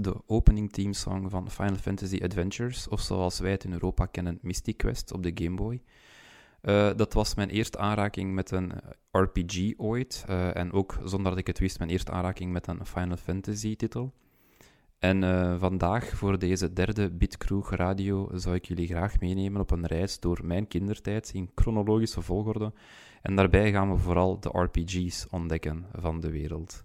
De 0.00 0.14
opening 0.26 0.72
teamsong 0.72 1.30
van 1.30 1.50
Final 1.50 1.76
Fantasy 1.76 2.20
Adventures, 2.22 2.88
of 2.88 3.00
zoals 3.00 3.38
wij 3.38 3.50
het 3.50 3.64
in 3.64 3.72
Europa 3.72 4.06
kennen, 4.06 4.38
Mystic 4.42 4.76
Quest 4.76 5.12
op 5.12 5.22
de 5.22 5.30
Game 5.34 5.56
Boy. 5.56 5.82
Uh, 6.62 6.90
dat 6.96 7.12
was 7.12 7.34
mijn 7.34 7.48
eerste 7.48 7.78
aanraking 7.78 8.34
met 8.34 8.50
een 8.50 8.72
RPG 9.10 9.72
ooit, 9.76 10.24
uh, 10.28 10.56
en 10.56 10.72
ook 10.72 10.98
zonder 11.04 11.30
dat 11.30 11.38
ik 11.38 11.46
het 11.46 11.58
wist, 11.58 11.78
mijn 11.78 11.90
eerste 11.90 12.10
aanraking 12.10 12.52
met 12.52 12.66
een 12.66 12.86
Final 12.86 13.16
Fantasy 13.16 13.76
titel. 13.76 14.12
En 14.98 15.58
vandaag, 15.58 16.08
voor 16.08 16.38
deze 16.38 16.72
derde 16.72 17.10
Bitkroeg 17.10 17.74
Radio, 17.74 18.30
zou 18.34 18.54
ik 18.54 18.64
jullie 18.64 18.86
graag 18.86 19.20
meenemen 19.20 19.60
op 19.60 19.70
een 19.70 19.86
reis 19.86 20.20
door 20.20 20.40
mijn 20.42 20.68
kindertijd 20.68 21.30
in 21.34 21.50
chronologische 21.54 22.22
volgorde. 22.22 22.72
En 23.22 23.36
daarbij 23.36 23.72
gaan 23.72 23.90
we 23.90 23.98
vooral 23.98 24.40
de 24.40 24.48
RPG's 24.52 25.26
ontdekken 25.30 25.86
van 25.92 26.20
de 26.20 26.30
wereld. 26.30 26.84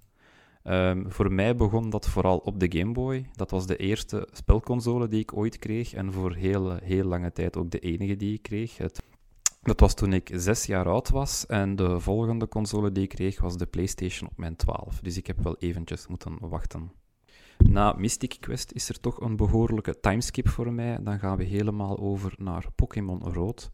Um, 0.68 1.12
voor 1.12 1.34
mij 1.34 1.56
begon 1.56 1.90
dat 1.90 2.08
vooral 2.08 2.38
op 2.38 2.60
de 2.60 2.78
Game 2.80 2.92
Boy. 2.92 3.30
Dat 3.34 3.52
was 3.52 3.68
de 3.68 3.78
eerste 3.78 4.28
spelconsole 4.32 5.08
die 5.08 5.20
ik 5.20 5.38
ooit 5.38 5.60
kreeg 5.60 5.94
en 5.94 6.14
voor 6.14 6.34
heel, 6.34 6.76
heel 6.76 7.04
lange 7.06 7.32
tijd 7.32 7.58
ook 7.58 7.72
de 7.72 7.80
enige 7.80 8.16
die 8.16 8.34
ik 8.34 8.42
kreeg. 8.42 8.78
Het, 8.78 9.04
dat 9.62 9.80
was 9.80 9.94
toen 9.94 10.14
ik 10.14 10.32
zes 10.34 10.66
jaar 10.66 10.88
oud 10.88 11.10
was 11.10 11.46
en 11.46 11.76
de 11.76 12.00
volgende 12.00 12.48
console 12.48 12.92
die 12.92 13.04
ik 13.04 13.10
kreeg 13.10 13.42
was 13.42 13.58
de 13.58 13.66
PlayStation 13.66 14.30
op 14.30 14.38
mijn 14.38 14.56
12. 14.56 15.00
Dus 15.00 15.18
ik 15.18 15.28
heb 15.28 15.44
wel 15.44 15.56
eventjes 15.58 16.08
moeten 16.08 16.38
wachten. 16.40 16.92
Na 17.58 17.94
Mystic 17.98 18.38
Quest 18.40 18.72
is 18.72 18.90
er 18.90 19.00
toch 19.00 19.22
een 19.22 19.36
behoorlijke 19.36 20.00
timeskip 20.00 20.48
voor 20.48 20.74
mij. 20.74 20.98
Dan 21.02 21.20
gaan 21.20 21.38
we 21.38 21.44
helemaal 21.44 22.00
over 22.00 22.34
naar 22.38 22.66
Pokémon 22.76 23.24
Rood. 23.24 23.72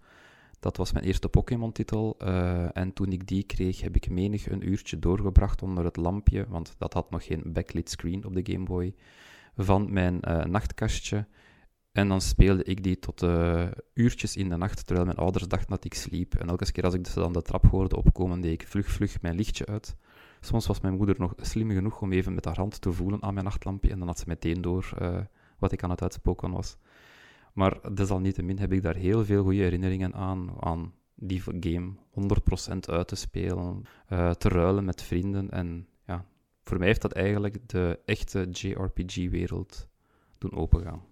Dat 0.62 0.78
was 0.78 0.92
mijn 0.92 1.06
eerste 1.06 1.30
Pokémon-titel. 1.30 2.18
Uh, 2.22 2.78
en 2.78 2.94
toen 2.94 3.12
ik 3.12 3.28
die 3.28 3.44
kreeg, 3.44 3.82
heb 3.82 3.96
ik 3.96 4.10
menig 4.10 4.50
een 4.50 4.70
uurtje 4.70 5.00
doorgebracht 5.00 5.62
onder 5.62 5.84
het 5.84 5.98
lampje, 5.98 6.46
want 6.50 6.76
dat 6.78 6.94
had 6.94 7.10
nog 7.10 7.26
geen 7.26 7.42
backlit 7.46 7.90
screen 7.90 8.26
op 8.26 8.34
de 8.34 8.52
Game 8.52 8.66
Boy, 8.66 8.94
van 9.56 9.94
mijn 9.94 10.20
uh, 10.28 10.44
nachtkastje. 10.44 11.28
En 11.92 12.08
dan 12.08 12.22
speelde 12.22 12.64
ik 12.64 12.84
die 12.84 13.00
tot 13.00 13.22
uh, 13.22 13.68
uurtjes 13.94 14.36
in 14.36 14.50
de 14.50 14.58
nacht, 14.58 14.86
terwijl 14.86 15.06
mijn 15.06 15.18
ouders 15.18 15.48
dachten 15.48 15.70
dat 15.70 15.86
ik 15.86 15.94
sliep. 15.94 16.36
En 16.36 16.48
elke 16.48 16.72
keer 16.72 16.84
als 16.84 16.94
ik 16.94 17.14
dan 17.14 17.34
de 17.34 17.42
trap 17.42 17.66
hoorde 17.66 17.98
opkomen, 17.98 18.42
deed 18.42 18.62
ik 18.62 18.68
vlug, 18.68 18.88
vlug 18.88 19.22
mijn 19.22 19.36
lichtje 19.36 19.66
uit. 19.66 19.96
Soms 20.40 20.68
was 20.68 20.82
mijn 20.82 20.96
moeder 20.96 21.16
nog 21.18 21.34
slim 21.38 21.72
genoeg 21.72 22.02
om 22.02 22.12
even 22.12 22.34
met 22.34 22.46
haar 22.46 22.58
hand 22.58 22.82
te 22.82 22.92
voelen 22.92 23.24
aan 23.24 23.34
mijn 23.34 23.46
nachtlampje, 23.46 23.92
en 23.92 24.00
dan 24.00 24.08
had 24.08 24.20
ze 24.20 24.26
meteen 24.28 24.62
door 24.62 24.94
wat 25.60 25.72
ik 25.72 25.84
aan 25.84 25.90
het 25.90 26.02
uitspoken 26.02 26.52
was. 26.52 26.78
Maar 27.54 27.94
desalniettemin 27.94 28.60
heb 28.60 28.74
ik 28.74 28.82
daar 28.82 28.96
heel 28.96 29.26
veel 29.26 29.44
goede 29.44 29.62
herinneringen 29.62 30.14
aan, 30.14 30.52
aan 30.60 30.94
die 31.16 31.42
game 31.60 31.94
100% 32.74 32.78
uit 32.80 33.08
te 33.08 33.16
spelen, 33.16 33.84
uh, 34.10 34.30
te 34.30 34.50
ruilen 34.50 34.86
met 34.86 35.02
vrienden. 35.02 35.50
En 35.50 35.88
ja, 36.06 36.26
voor 36.64 36.78
mij 36.78 36.88
heeft 36.88 37.02
dat 37.02 37.12
eigenlijk 37.12 37.70
de 37.70 38.00
echte 38.06 38.48
JRPG-wereld 38.52 39.88
doen 40.38 40.54
opengaan. 40.54 41.10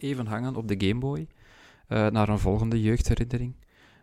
Even 0.00 0.26
hangen 0.26 0.56
op 0.56 0.68
de 0.68 0.86
Game 0.86 1.00
Boy 1.00 1.26
uh, 1.88 2.06
naar 2.06 2.28
een 2.28 2.38
volgende 2.38 2.82
jeugdherinnering. 2.82 3.54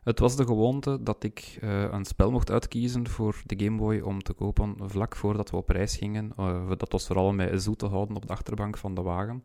Het 0.04 0.20
was 0.20 0.36
de 0.36 0.46
gewoonte 0.46 1.04
dat 1.04 1.24
ik 1.24 1.60
uh, 1.64 1.82
een 1.92 2.06
spel 2.06 2.32
mocht 2.32 2.52
uitkiezen 2.52 3.08
voor 3.08 3.42
de 3.46 3.66
Game 3.66 3.78
Boy 3.78 4.00
om 4.00 4.22
te 4.22 4.34
kopen 4.34 4.76
vlak 4.82 5.16
voordat 5.16 5.50
we 5.50 5.58
op 5.58 5.70
reis 5.70 5.96
gingen. 5.96 6.34
Uh, 6.40 6.72
dat 6.78 6.92
was 6.92 7.08
vooral 7.08 7.34
mij 7.34 7.58
zoet 7.58 7.80
te 7.80 7.88
houden 7.88 8.16
op 8.16 8.28
de 8.28 8.34
achterbank 8.34 8.78
van 8.78 8.94
de 8.94 9.02
wagen. 9.02 9.44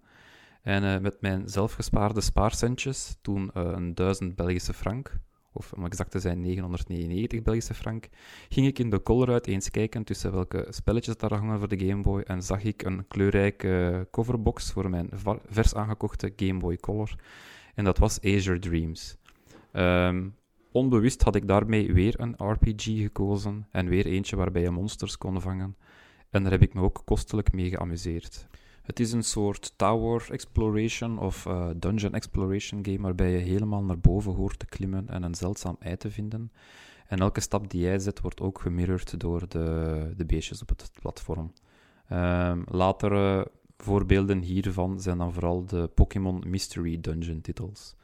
En 0.62 1.02
met 1.02 1.20
mijn 1.20 1.48
zelfgespaarde 1.48 2.20
spaarcentjes, 2.20 3.16
toen 3.22 3.50
een 3.52 3.94
duizend 3.94 4.36
Belgische 4.36 4.72
frank, 4.72 5.18
of 5.58 5.72
om 5.72 5.84
exact 5.84 6.10
te 6.10 6.18
zijn 6.18 6.40
999 6.40 7.42
Belgische 7.42 7.74
frank, 7.74 8.08
ging 8.48 8.66
ik 8.66 8.78
in 8.78 8.90
de 8.90 9.02
Colruyt 9.02 9.46
eens 9.46 9.70
kijken 9.70 10.04
tussen 10.04 10.32
welke 10.32 10.66
spelletjes 10.70 11.16
daar 11.16 11.34
hangen 11.34 11.58
voor 11.58 11.68
de 11.68 11.86
Game 11.86 12.02
Boy 12.02 12.20
en 12.20 12.42
zag 12.42 12.62
ik 12.62 12.82
een 12.82 13.06
kleurrijke 13.08 14.06
coverbox 14.10 14.72
voor 14.72 14.90
mijn 14.90 15.10
vers 15.48 15.74
aangekochte 15.74 16.32
Game 16.36 16.58
Boy 16.58 16.76
Color. 16.76 17.14
En 17.74 17.84
dat 17.84 17.98
was 17.98 18.20
Azure 18.22 18.58
Dreams. 18.58 19.16
Um, 19.72 20.34
onbewust 20.72 21.22
had 21.22 21.34
ik 21.34 21.48
daarmee 21.48 21.92
weer 21.92 22.20
een 22.20 22.34
RPG 22.38 22.84
gekozen 22.84 23.66
en 23.70 23.88
weer 23.88 24.06
eentje 24.06 24.36
waarbij 24.36 24.62
je 24.62 24.70
monsters 24.70 25.18
kon 25.18 25.40
vangen. 25.40 25.76
En 26.30 26.42
daar 26.42 26.52
heb 26.52 26.62
ik 26.62 26.74
me 26.74 26.80
ook 26.80 27.02
kostelijk 27.04 27.52
mee 27.52 27.68
geamuseerd. 27.68 28.46
Het 28.88 29.00
is 29.00 29.12
een 29.12 29.24
soort 29.24 29.72
tower 29.76 30.26
exploration 30.30 31.18
of 31.18 31.46
uh, 31.46 31.68
dungeon 31.76 32.14
exploration 32.14 32.84
game 32.84 33.00
waarbij 33.00 33.30
je 33.30 33.38
helemaal 33.38 33.82
naar 33.82 33.98
boven 33.98 34.32
hoort 34.32 34.58
te 34.58 34.66
klimmen 34.66 35.08
en 35.08 35.22
een 35.22 35.34
zeldzaam 35.34 35.76
ei 35.78 35.96
te 35.96 36.10
vinden. 36.10 36.52
En 37.06 37.18
elke 37.18 37.40
stap 37.40 37.70
die 37.70 37.80
jij 37.80 37.98
zet 37.98 38.20
wordt 38.20 38.40
ook 38.40 38.60
gemirrord 38.60 39.20
door 39.20 39.48
de, 39.48 40.12
de 40.16 40.24
beestjes 40.24 40.62
op 40.62 40.68
het 40.68 40.90
platform. 41.00 41.52
Um, 42.12 42.64
latere 42.70 43.50
voorbeelden 43.76 44.40
hiervan 44.40 45.00
zijn 45.00 45.18
dan 45.18 45.32
vooral 45.32 45.66
de 45.66 45.90
Pokémon 45.94 46.42
Mystery 46.46 47.00
Dungeon 47.00 47.40
titels. 47.40 47.96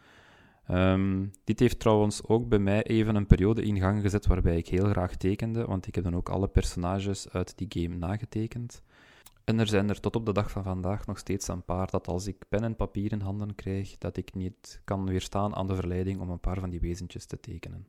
Um, 0.70 1.30
dit 1.44 1.60
heeft 1.60 1.78
trouwens 1.78 2.26
ook 2.26 2.48
bij 2.48 2.58
mij 2.58 2.82
even 2.82 3.14
een 3.14 3.26
periode 3.26 3.62
in 3.62 3.80
gang 3.80 4.00
gezet 4.00 4.26
waarbij 4.26 4.56
ik 4.56 4.68
heel 4.68 4.88
graag 4.88 5.16
tekende, 5.16 5.64
want 5.64 5.86
ik 5.86 5.94
heb 5.94 6.04
dan 6.04 6.16
ook 6.16 6.28
alle 6.28 6.48
personages 6.48 7.30
uit 7.30 7.58
die 7.58 7.66
game 7.68 7.96
nagetekend. 7.96 8.82
En 9.44 9.58
er 9.58 9.66
zijn 9.66 9.88
er 9.88 10.00
tot 10.00 10.16
op 10.16 10.26
de 10.26 10.32
dag 10.32 10.50
van 10.50 10.62
vandaag 10.62 11.06
nog 11.06 11.18
steeds 11.18 11.48
een 11.48 11.64
paar 11.64 11.90
dat 11.90 12.08
als 12.08 12.26
ik 12.26 12.48
pen 12.48 12.64
en 12.64 12.76
papier 12.76 13.12
in 13.12 13.20
handen 13.20 13.54
krijg, 13.54 13.98
dat 13.98 14.16
ik 14.16 14.34
niet 14.34 14.80
kan 14.84 15.06
weerstaan 15.06 15.54
aan 15.54 15.66
de 15.66 15.74
verleiding 15.74 16.20
om 16.20 16.30
een 16.30 16.40
paar 16.40 16.60
van 16.60 16.70
die 16.70 16.80
wezentjes 16.80 17.26
te 17.26 17.40
tekenen. 17.40 17.86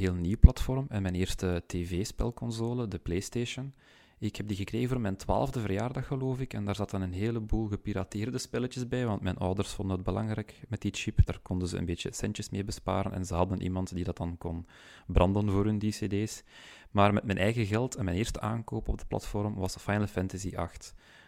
Heel 0.00 0.14
nieuw 0.14 0.38
platform 0.40 0.86
en 0.88 1.02
mijn 1.02 1.14
eerste 1.14 1.62
tv-spelconsole, 1.66 2.88
de 2.88 2.98
PlayStation. 2.98 3.74
Ik 4.18 4.36
heb 4.36 4.48
die 4.48 4.56
gekregen 4.56 4.88
voor 4.88 5.00
mijn 5.00 5.16
twaalfde 5.16 5.60
verjaardag, 5.60 6.06
geloof 6.06 6.40
ik. 6.40 6.54
En 6.54 6.64
daar 6.64 6.74
zaten 6.74 7.02
een 7.02 7.12
heleboel 7.12 7.66
gepirateerde 7.66 8.38
spelletjes 8.38 8.88
bij, 8.88 9.06
want 9.06 9.22
mijn 9.22 9.36
ouders 9.36 9.68
vonden 9.68 9.96
het 9.96 10.04
belangrijk 10.04 10.60
met 10.68 10.80
die 10.80 10.92
chip. 10.94 11.26
Daar 11.26 11.38
konden 11.42 11.68
ze 11.68 11.76
een 11.76 11.84
beetje 11.84 12.12
centjes 12.12 12.50
mee 12.50 12.64
besparen 12.64 13.12
en 13.12 13.24
ze 13.24 13.34
hadden 13.34 13.62
iemand 13.62 13.94
die 13.94 14.04
dat 14.04 14.16
dan 14.16 14.38
kon 14.38 14.66
branden 15.06 15.50
voor 15.50 15.64
hun 15.64 15.78
die 15.78 15.92
cd's. 15.92 16.42
Maar 16.90 17.12
met 17.12 17.24
mijn 17.24 17.38
eigen 17.38 17.66
geld 17.66 17.94
en 17.94 18.04
mijn 18.04 18.16
eerste 18.16 18.40
aankoop 18.40 18.88
op 18.88 18.98
het 18.98 19.08
platform 19.08 19.54
was 19.54 19.76
Final 19.76 20.06
Fantasy 20.06 20.50
VIII. 20.50 20.68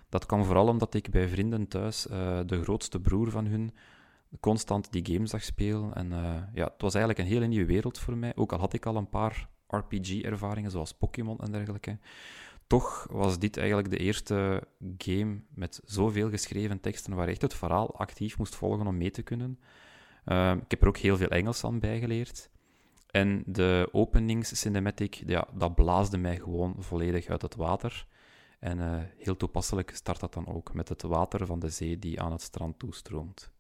Dat 0.09 0.27
kwam 0.27 0.45
vooral 0.45 0.69
omdat 0.69 0.95
ik 0.95 1.11
bij 1.11 1.29
vrienden 1.29 1.69
thuis 1.69 2.07
uh, 2.07 2.41
de 2.47 2.63
grootste 2.63 3.01
broer 3.01 3.31
van 3.31 3.47
hun 3.47 3.73
constant 4.41 4.93
die 4.93 5.15
game 5.15 5.27
zag 5.27 5.43
spelen. 5.43 5.95
En 5.95 6.11
uh, 6.11 6.43
ja, 6.55 6.65
het 6.65 6.83
was 6.83 6.95
eigenlijk 6.95 7.25
een 7.25 7.35
hele 7.35 7.47
nieuwe 7.47 7.67
wereld 7.67 7.99
voor 7.99 8.17
mij. 8.17 8.33
Ook 8.37 8.53
al 8.53 8.59
had 8.59 8.73
ik 8.73 8.87
al 8.87 8.97
een 8.97 9.09
paar 9.09 9.49
RPG-ervaringen, 9.67 10.71
zoals 10.71 10.95
Pokémon 10.95 11.39
en 11.39 11.53
dergelijke. 11.53 11.99
Toch 12.67 13.07
was 13.11 13.39
dit 13.39 13.57
eigenlijk 13.57 13.91
de 13.91 13.97
eerste 13.97 14.63
game 14.99 15.41
met 15.55 15.81
zoveel 15.85 16.31
geschreven 16.31 16.81
teksten 16.81 17.15
waar 17.15 17.29
echt 17.29 17.43
het 17.43 17.55
verhaal 17.55 17.97
actief 17.97 18.39
moest 18.39 18.55
volgen 18.55 18.87
om 18.87 18.97
mee 18.97 19.11
te 19.11 19.23
kunnen. 19.23 19.59
Uh, 20.25 20.53
ik 20.53 20.71
heb 20.71 20.83
er 20.83 20.89
ook 20.89 20.97
heel 20.97 21.17
veel 21.17 21.29
Engels 21.29 21.65
aan 21.65 21.79
bijgeleerd. 21.79 22.51
En 23.11 23.43
de 23.47 23.89
openingscinematic, 23.93 25.23
ja, 25.27 25.49
dat 25.55 25.75
blaasde 25.75 26.19
mij 26.19 26.37
gewoon 26.37 26.75
volledig 26.79 27.27
uit 27.27 27.43
het 27.43 27.55
water. 27.55 28.07
En 28.59 28.79
uh, 28.79 29.01
heel 29.17 29.37
toepasselijk 29.37 29.91
start 29.95 30.21
dat 30.21 30.35
dan 30.35 30.47
ook 30.47 30.75
met 30.75 30.89
het 30.89 31.03
water 31.03 31.47
van 31.47 31.59
de 31.59 31.69
zee 31.69 31.99
die 31.99 32.21
aan 32.21 32.33
het 32.33 32.43
strand 32.43 32.79
toestroomt. 32.79 33.53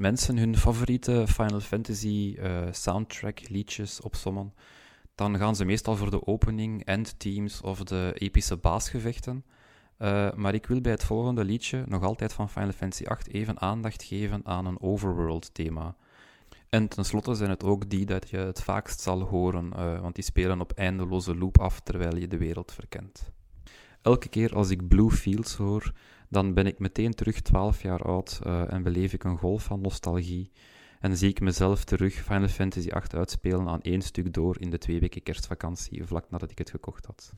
Mensen 0.00 0.38
hun 0.38 0.56
favoriete 0.56 1.24
Final 1.26 1.60
Fantasy 1.60 2.36
uh, 2.38 2.66
soundtrack 2.70 3.48
liedjes 3.48 4.00
opsommen, 4.00 4.54
dan 5.14 5.38
gaan 5.38 5.56
ze 5.56 5.64
meestal 5.64 5.96
voor 5.96 6.10
de 6.10 6.26
opening, 6.26 6.84
end 6.84 7.18
teams 7.18 7.60
of 7.60 7.82
de 7.82 8.12
epische 8.14 8.56
baasgevechten. 8.56 9.44
Uh, 9.98 10.32
maar 10.32 10.54
ik 10.54 10.66
wil 10.66 10.80
bij 10.80 10.92
het 10.92 11.04
volgende 11.04 11.44
liedje, 11.44 11.84
nog 11.86 12.02
altijd 12.02 12.32
van 12.32 12.50
Final 12.50 12.72
Fantasy 12.72 13.04
VIII, 13.04 13.40
even 13.40 13.60
aandacht 13.60 14.02
geven 14.02 14.46
aan 14.46 14.66
een 14.66 14.80
overworld 14.80 15.54
thema. 15.54 15.96
En 16.68 16.88
tenslotte 16.88 17.34
zijn 17.34 17.50
het 17.50 17.64
ook 17.64 17.90
die 17.90 18.06
dat 18.06 18.30
je 18.30 18.36
het 18.36 18.62
vaakst 18.62 19.00
zal 19.00 19.20
horen, 19.20 19.72
uh, 19.76 20.00
want 20.00 20.14
die 20.14 20.24
spelen 20.24 20.60
op 20.60 20.72
eindeloze 20.72 21.36
loop 21.36 21.58
af 21.58 21.80
terwijl 21.80 22.16
je 22.16 22.28
de 22.28 22.38
wereld 22.38 22.72
verkent. 22.72 23.32
Elke 24.02 24.28
keer 24.28 24.54
als 24.54 24.70
ik 24.70 24.88
Blue 24.88 25.10
Fields 25.10 25.54
hoor, 25.54 25.92
dan 26.30 26.54
ben 26.54 26.66
ik 26.66 26.78
meteen 26.78 27.14
terug 27.14 27.40
12 27.40 27.82
jaar 27.82 28.02
oud 28.02 28.40
uh, 28.46 28.72
en 28.72 28.82
beleef 28.82 29.12
ik 29.12 29.24
een 29.24 29.38
golf 29.38 29.64
van 29.64 29.80
nostalgie. 29.80 30.52
En 31.00 31.16
zie 31.16 31.28
ik 31.28 31.40
mezelf 31.40 31.84
terug 31.84 32.14
Final 32.14 32.48
Fantasy 32.48 32.88
VIII 32.88 33.02
uitspelen 33.10 33.68
aan 33.68 33.82
één 33.82 34.02
stuk 34.02 34.32
door 34.32 34.60
in 34.60 34.70
de 34.70 34.78
twee 34.78 35.00
weken 35.00 35.22
kerstvakantie, 35.22 36.04
vlak 36.04 36.30
nadat 36.30 36.50
ik 36.50 36.58
het 36.58 36.70
gekocht 36.70 37.06
had. 37.06 37.34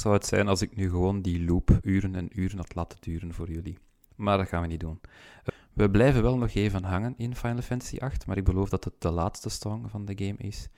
Zou 0.00 0.14
het 0.14 0.26
zijn 0.26 0.48
als 0.48 0.62
ik 0.62 0.76
nu 0.76 0.90
gewoon 0.90 1.22
die 1.22 1.44
loop 1.44 1.78
uren 1.82 2.14
en 2.14 2.40
uren 2.40 2.56
had 2.56 2.74
laten 2.74 2.98
duren 3.00 3.34
voor 3.34 3.50
jullie. 3.50 3.78
Maar 4.16 4.38
dat 4.38 4.48
gaan 4.48 4.62
we 4.62 4.68
niet 4.68 4.80
doen. 4.80 5.00
We 5.72 5.90
blijven 5.90 6.22
wel 6.22 6.36
nog 6.36 6.54
even 6.54 6.84
hangen 6.84 7.14
in 7.16 7.36
Final 7.36 7.62
Fantasy 7.62 7.98
VIII, 7.98 8.12
maar 8.26 8.36
ik 8.36 8.44
beloof 8.44 8.68
dat 8.68 8.84
het 8.84 8.94
de 8.98 9.10
laatste 9.10 9.48
song 9.48 9.88
van 9.88 10.04
de 10.04 10.24
game 10.24 10.38
is. 10.38 10.68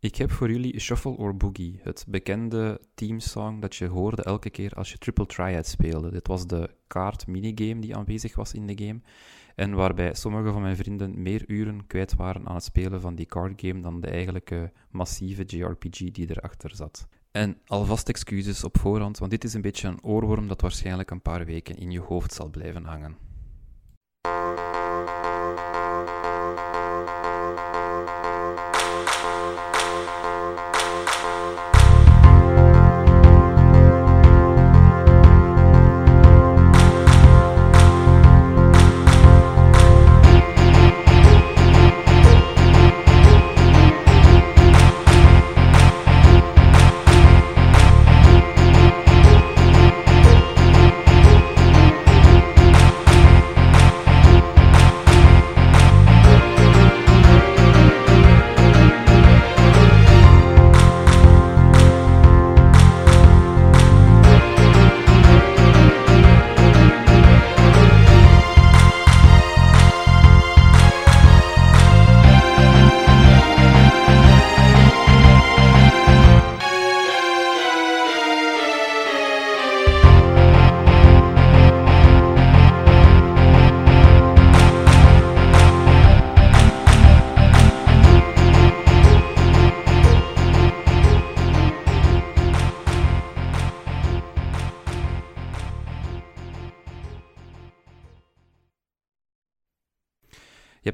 Ik 0.00 0.16
heb 0.16 0.30
voor 0.30 0.50
jullie 0.50 0.80
Shuffle 0.80 1.16
or 1.16 1.36
Boogie, 1.36 1.80
het 1.82 2.04
bekende 2.08 2.80
teamsong 2.94 3.60
dat 3.60 3.76
je 3.76 3.86
hoorde 3.86 4.22
elke 4.22 4.50
keer 4.50 4.72
als 4.72 4.90
je 4.90 4.98
Triple 4.98 5.26
Triad 5.26 5.66
speelde. 5.66 6.10
Dit 6.10 6.26
was 6.26 6.46
de 6.46 6.70
kaart 6.86 7.26
minigame 7.26 7.80
die 7.80 7.96
aanwezig 7.96 8.36
was 8.36 8.52
in 8.52 8.66
de 8.66 8.84
game 8.84 9.00
en 9.54 9.74
waarbij 9.74 10.14
sommige 10.14 10.52
van 10.52 10.62
mijn 10.62 10.76
vrienden 10.76 11.22
meer 11.22 11.44
uren 11.46 11.86
kwijt 11.86 12.14
waren 12.14 12.46
aan 12.46 12.54
het 12.54 12.64
spelen 12.64 13.00
van 13.00 13.14
die 13.14 13.26
card 13.26 13.60
game 13.60 13.80
dan 13.80 14.00
de 14.00 14.06
eigenlijke 14.06 14.72
massieve 14.90 15.42
JRPG 15.42 15.98
die 15.98 16.30
erachter 16.30 16.74
zat. 16.74 17.08
En 17.30 17.60
alvast 17.66 18.08
excuses 18.08 18.64
op 18.64 18.78
voorhand, 18.78 19.18
want 19.18 19.30
dit 19.30 19.44
is 19.44 19.54
een 19.54 19.60
beetje 19.60 19.88
een 19.88 20.02
oorworm 20.02 20.48
dat 20.48 20.60
waarschijnlijk 20.60 21.10
een 21.10 21.22
paar 21.22 21.44
weken 21.44 21.76
in 21.76 21.90
je 21.90 22.00
hoofd 22.00 22.32
zal 22.32 22.48
blijven 22.48 22.84
hangen. 22.84 23.27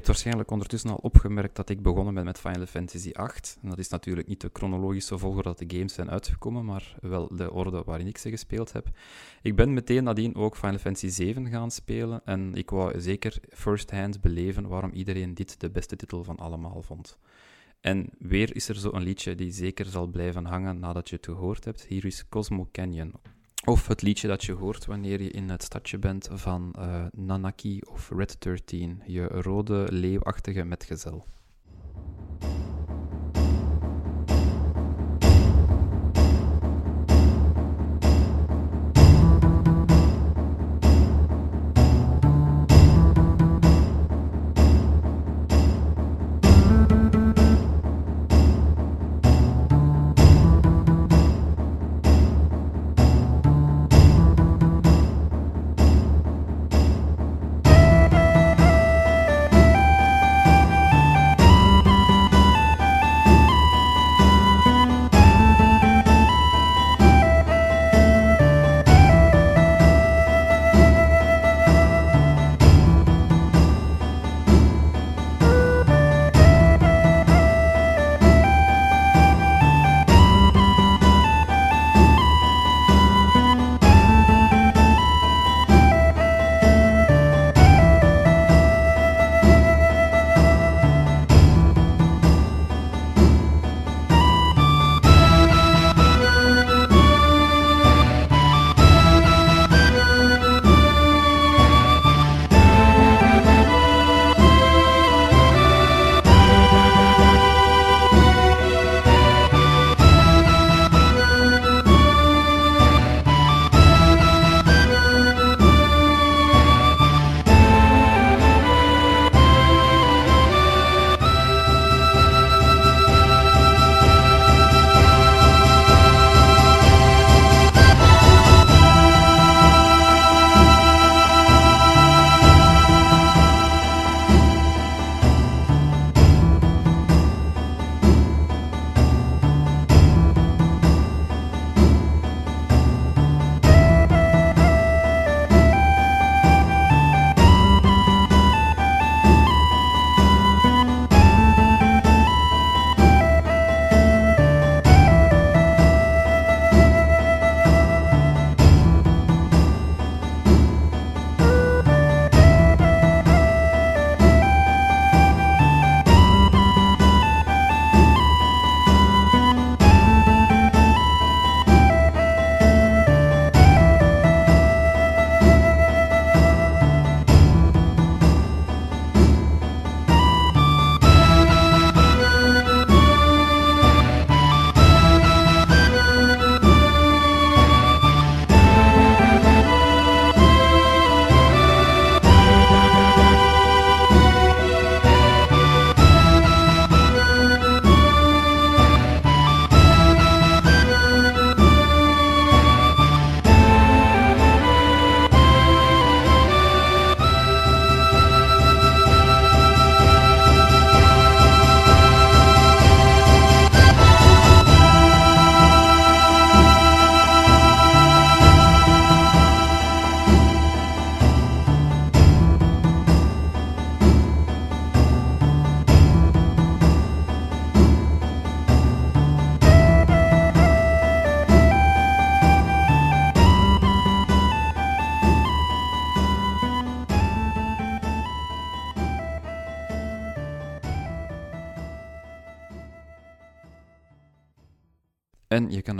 Hebt 0.05 0.17
waarschijnlijk 0.17 0.51
ondertussen 0.51 0.89
al 0.89 0.99
opgemerkt 1.01 1.55
dat 1.55 1.69
ik 1.69 1.81
begonnen 1.81 2.13
ben 2.13 2.25
met 2.25 2.39
Final 2.39 2.65
Fantasy 2.65 3.11
VIII. 3.11 3.27
En 3.61 3.69
dat 3.69 3.77
is 3.77 3.89
natuurlijk 3.89 4.27
niet 4.27 4.41
de 4.41 4.49
chronologische 4.53 5.17
volgorde 5.17 5.49
dat 5.49 5.57
de 5.57 5.75
games 5.75 5.93
zijn 5.93 6.11
uitgekomen, 6.11 6.65
maar 6.65 6.95
wel 7.01 7.35
de 7.35 7.51
orde 7.51 7.83
waarin 7.85 8.07
ik 8.07 8.17
ze 8.17 8.29
gespeeld 8.29 8.73
heb. 8.73 8.87
Ik 9.41 9.55
ben 9.55 9.73
meteen 9.73 10.03
nadien 10.03 10.35
ook 10.35 10.55
Final 10.55 10.77
Fantasy 10.77 11.09
VII 11.09 11.49
gaan 11.49 11.71
spelen 11.71 12.21
en 12.25 12.55
ik 12.55 12.69
wou 12.69 13.01
zeker 13.01 13.37
first-hand 13.49 14.21
beleven 14.21 14.67
waarom 14.67 14.91
iedereen 14.91 15.33
dit 15.33 15.59
de 15.59 15.69
beste 15.69 15.95
titel 15.95 16.23
van 16.23 16.37
allemaal 16.37 16.81
vond. 16.81 17.17
En 17.81 18.09
weer 18.19 18.55
is 18.55 18.69
er 18.69 18.75
zo 18.75 18.91
een 18.91 19.03
liedje 19.03 19.35
die 19.35 19.51
zeker 19.51 19.85
zal 19.85 20.07
blijven 20.07 20.45
hangen 20.45 20.79
nadat 20.79 21.09
je 21.09 21.15
het 21.15 21.25
gehoord 21.25 21.65
hebt. 21.65 21.85
Hier 21.85 22.05
is 22.05 22.27
Cosmo 22.29 22.67
Canyon. 22.71 23.13
Of 23.65 23.87
het 23.87 24.01
liedje 24.01 24.27
dat 24.27 24.43
je 24.43 24.51
hoort 24.51 24.85
wanneer 24.85 25.21
je 25.21 25.29
in 25.31 25.49
het 25.49 25.63
stadje 25.63 25.97
bent 25.97 26.29
van 26.31 26.75
uh, 26.79 27.05
Nanaki 27.11 27.81
of 27.89 28.09
Red 28.15 28.35
13, 28.39 29.01
je 29.05 29.27
rode 29.27 29.87
leeuwachtige 29.89 30.63
metgezel. 30.63 31.25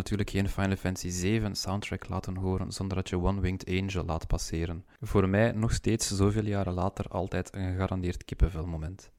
Natuurlijk 0.09 0.29
geen 0.29 0.49
Final 0.61 0.75
Fantasy 0.75 1.09
7 1.09 1.55
soundtrack 1.55 2.07
laten 2.09 2.35
horen 2.35 2.71
zonder 2.71 2.97
dat 2.97 3.09
je 3.09 3.19
One 3.19 3.41
Winged 3.41 3.67
Angel 3.69 4.05
laat 4.05 4.27
passeren. 4.27 4.85
Voor 5.01 5.29
mij 5.29 5.51
nog 5.51 5.73
steeds 5.73 6.07
zoveel 6.07 6.45
jaren 6.45 6.73
later 6.73 7.05
altijd 7.07 7.55
een 7.55 7.71
gegarandeerd 7.71 8.25
kippenvelmoment. 8.25 9.11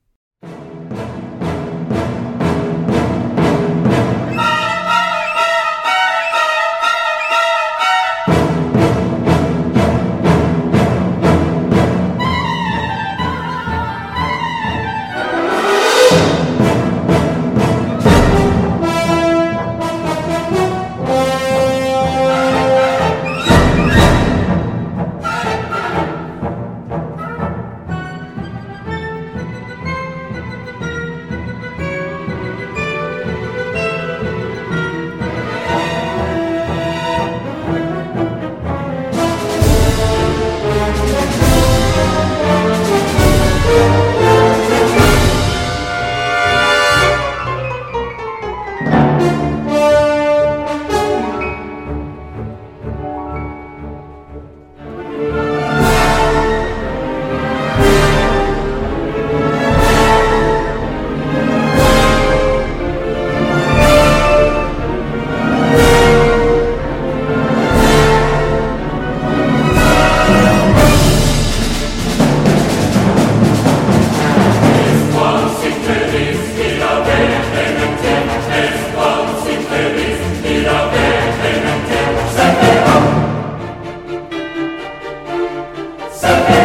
Somebody 86.26 86.55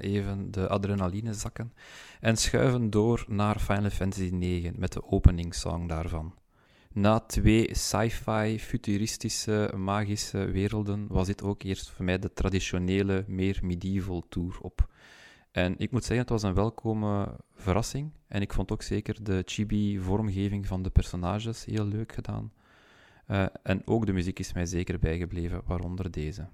even 0.00 0.50
de 0.50 0.68
adrenaline 0.68 1.34
zakken 1.34 1.72
en 2.20 2.36
schuiven 2.36 2.90
door 2.90 3.24
naar 3.28 3.58
Final 3.58 3.90
Fantasy 3.90 4.30
IX 4.40 4.76
met 4.76 4.92
de 4.92 5.04
openingssong 5.04 5.88
daarvan. 5.88 6.34
Na 6.92 7.20
twee 7.20 7.74
sci-fi, 7.74 8.58
futuristische, 8.58 9.72
magische 9.76 10.50
werelden 10.50 11.06
was 11.08 11.26
dit 11.26 11.42
ook 11.42 11.62
eerst 11.62 11.90
voor 11.90 12.04
mij 12.04 12.18
de 12.18 12.32
traditionele, 12.32 13.24
meer 13.26 13.58
medieval 13.62 14.24
tour 14.28 14.58
op. 14.60 14.90
En 15.52 15.74
ik 15.78 15.90
moet 15.90 16.04
zeggen, 16.04 16.18
het 16.18 16.28
was 16.28 16.42
een 16.42 16.54
welkome 16.54 17.36
verrassing. 17.54 18.10
En 18.28 18.40
ik 18.40 18.52
vond 18.52 18.72
ook 18.72 18.82
zeker 18.82 19.24
de 19.24 19.42
chibi-vormgeving 19.44 20.66
van 20.66 20.82
de 20.82 20.90
personages 20.90 21.64
heel 21.64 21.84
leuk 21.84 22.12
gedaan. 22.12 22.52
Uh, 23.28 23.46
en 23.62 23.86
ook 23.86 24.06
de 24.06 24.12
muziek 24.12 24.38
is 24.38 24.52
mij 24.52 24.66
zeker 24.66 24.98
bijgebleven, 24.98 25.62
waaronder 25.66 26.10
deze. 26.10 26.48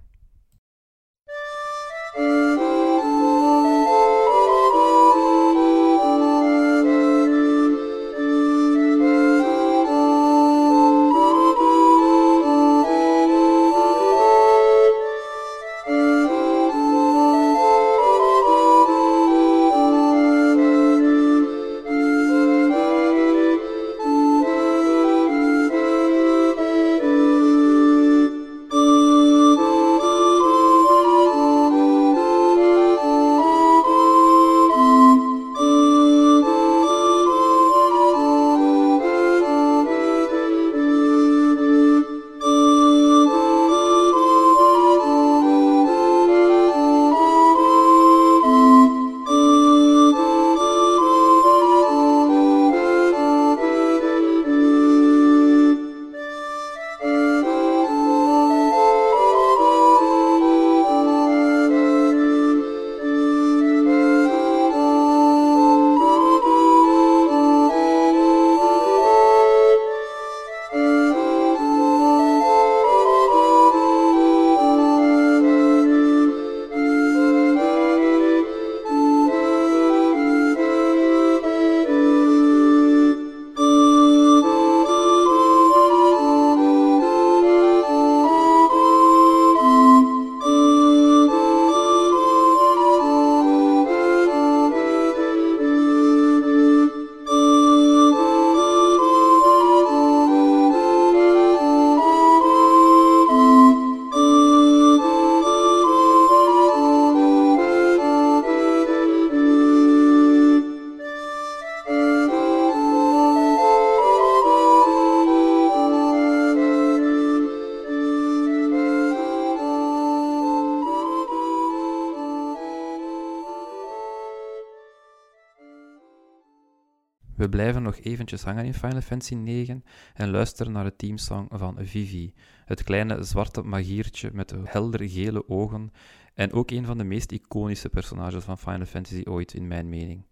Eventjes 128.00 128.42
hangen 128.42 128.64
in 128.64 128.74
Final 128.74 129.00
Fantasy 129.00 129.34
9 129.34 129.84
en 130.14 130.30
luisteren 130.30 130.72
naar 130.72 130.84
de 130.84 130.96
teamsong 130.96 131.48
van 131.52 131.76
Vivi, 131.78 132.34
het 132.64 132.82
kleine 132.82 133.22
zwarte 133.22 133.62
magiertje 133.62 134.30
met 134.32 134.54
helder 134.64 135.08
gele 135.08 135.48
ogen 135.48 135.92
en 136.34 136.52
ook 136.52 136.70
een 136.70 136.84
van 136.84 136.98
de 136.98 137.04
meest 137.04 137.32
iconische 137.32 137.88
personages 137.88 138.44
van 138.44 138.58
Final 138.58 138.86
Fantasy 138.86 139.22
ooit 139.24 139.54
in 139.54 139.66
mijn 139.66 139.88
mening. 139.88 140.24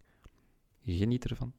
Geniet 0.85 1.31
ervan. 1.31 1.53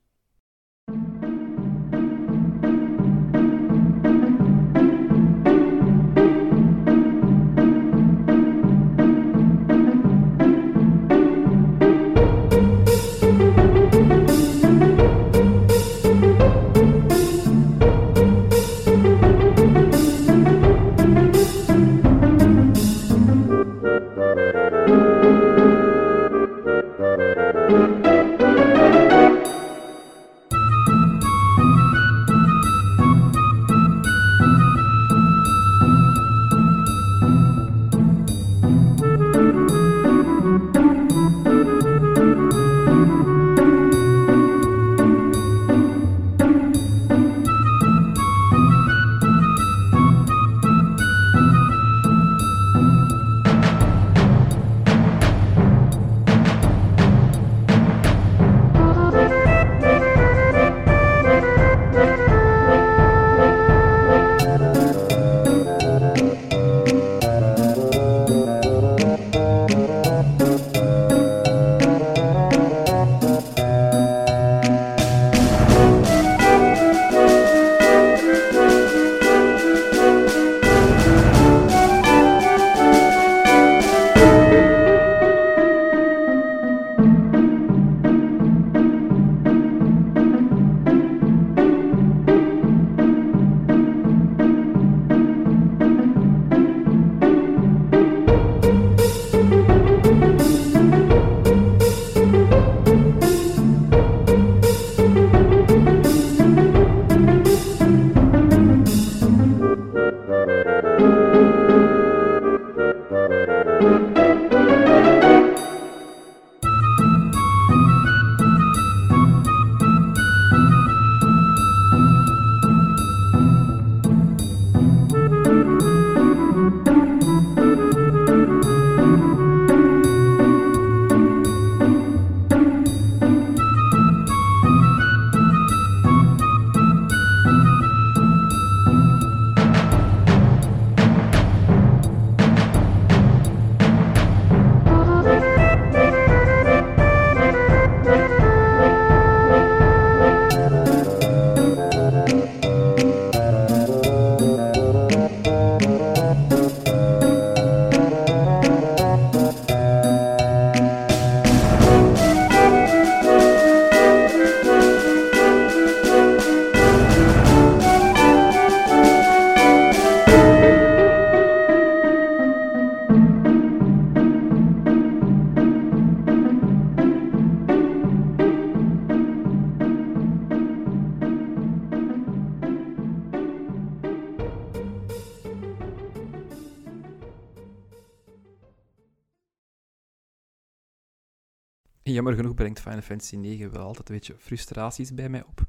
Jammer 192.28 192.46
genoeg 192.46 192.62
brengt 192.62 192.80
Final 192.80 193.02
Fantasy 193.02 193.36
9 193.36 193.72
wel 193.72 193.84
altijd 193.84 194.10
een 194.10 194.16
beetje 194.16 194.36
frustraties 194.38 195.14
bij 195.14 195.30
mij 195.30 195.44
op. 195.44 195.62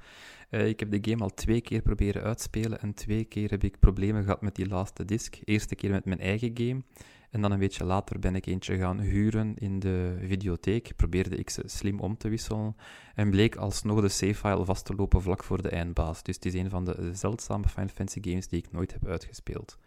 Uh, 0.51 0.67
ik 0.67 0.81
heb 0.81 0.91
de 0.91 1.11
game 1.11 1.23
al 1.23 1.35
twee 1.35 1.61
keer 1.61 1.83
proberen 1.83 2.23
uitspelen 2.23 2.81
en 2.81 2.95
twee 2.95 3.25
keer 3.25 3.51
heb 3.51 3.65
ik 3.65 3.79
problemen 3.79 4.23
gehad 4.23 4.43
met 4.43 4.55
die 4.55 4.69
laatste 4.69 5.05
disc. 5.05 5.37
Eerste 5.45 5.75
keer 5.75 5.91
met 5.91 6.05
mijn 6.05 6.21
eigen 6.21 6.51
game 6.55 6.83
en 7.31 7.41
dan 7.41 7.53
een 7.53 7.59
beetje 7.59 7.85
later 7.85 8.19
ben 8.19 8.35
ik 8.35 8.47
eentje 8.47 8.77
gaan 8.77 9.01
huren 9.01 9.57
in 9.57 9.79
de 9.79 10.17
videotheek. 10.21 10.93
Probeerde 10.97 11.37
ik 11.37 11.51
ze 11.51 11.63
slim 11.67 12.01
om 12.01 12.17
te 12.17 12.29
wisselen 12.29 12.77
en 13.15 13.31
bleek 13.31 13.57
alsnog 13.57 14.01
de 14.01 14.09
save-file 14.09 14.65
vast 14.65 14.85
te 14.85 14.95
lopen 14.95 15.23
vlak 15.23 15.45
voor 15.45 15.63
de 15.63 15.69
eindbaas. 15.69 16.23
Dus 16.23 16.35
het 16.35 16.45
is 16.45 16.55
een 16.55 16.71
van 16.71 16.85
de 16.85 17.11
zeldzame 17.13 17.69
Final 17.69 17.89
Fantasy 17.89 18.21
games 18.23 18.49
die 18.49 18.59
ik 18.59 18.73
nooit 18.73 18.93
heb 18.93 19.07
uitgespeeld. 19.07 19.79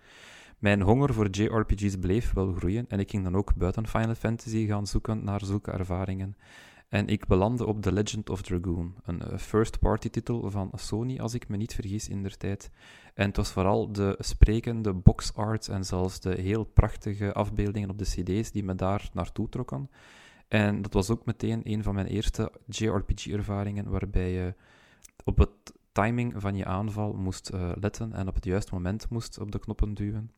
Mijn 0.62 0.82
honger 0.82 1.13
voor 1.13 1.30
JRPG's 1.30 1.95
bleef 1.95 2.34
wel 2.34 2.54
groeien 2.54 2.86
en 2.88 3.00
ik 3.00 3.10
ging 3.10 3.24
dan 3.24 3.36
ook 3.36 3.56
buiten 3.56 3.88
Final 3.88 4.15
Fantasy 4.15 4.67
gaan 4.67 4.88
zoeken 4.88 5.24
naar 5.24 5.45
zulke 5.45 5.71
ervaringen. 5.71 6.36
En 6.89 7.08
ik 7.08 7.28
belandde 7.28 7.65
op 7.65 7.82
The 7.82 7.91
Legend 7.91 8.30
of 8.30 8.41
Dragoon, 8.41 8.95
een 9.04 9.21
eh, 9.21 9.38
first-party 9.38 10.10
titel 10.10 10.50
van 10.50 10.71
Sony, 10.76 11.19
als 11.19 11.34
ik 11.34 11.47
me 11.47 11.58
niet 11.58 11.74
vergis 11.74 12.08
in 12.08 12.24
der 12.24 12.38
tijd. 12.38 12.71
En 13.13 13.28
het 13.28 13.38
was 13.38 13.52
vooral 13.52 13.91
de 13.91 14.15
sprekende 14.19 14.93
box 14.93 15.34
art 15.34 15.67
en 15.67 15.84
zelfs 15.86 16.19
de 16.19 16.41
heel 16.41 16.63
prachtige 16.63 17.34
afbeeldingen 17.34 17.89
op 17.89 17.97
de 17.97 18.06
CD's 18.06 18.52
die 18.52 18.63
me 18.63 18.76
daar 18.76 19.10
naartoe 19.13 19.50
trokken. 19.50 19.89
En 20.47 20.82
dat 20.82 20.93
was 20.93 21.10
ook 21.10 21.26
meteen 21.26 21.62
een 21.63 21.84
van 21.84 21.95
mijn 21.95 22.08
eerste 22.08 22.52
JRPG-ervaringen, 22.65 23.89
waarbij 23.89 24.32
je 24.32 24.54
op 25.24 25.38
het 25.38 25.74
timing 25.91 26.34
van 26.36 26.56
je 26.56 26.65
aanval 26.65 27.13
moest 27.13 27.51
uh, 27.54 27.71
letten 27.80 28.13
en 28.13 28.27
op 28.27 28.36
het 28.36 28.45
juiste 28.45 28.73
moment 28.73 29.10
moest 29.10 29.39
op 29.39 29.51
de 29.51 29.60
knoppen 29.60 29.93
duwen. 29.93 30.32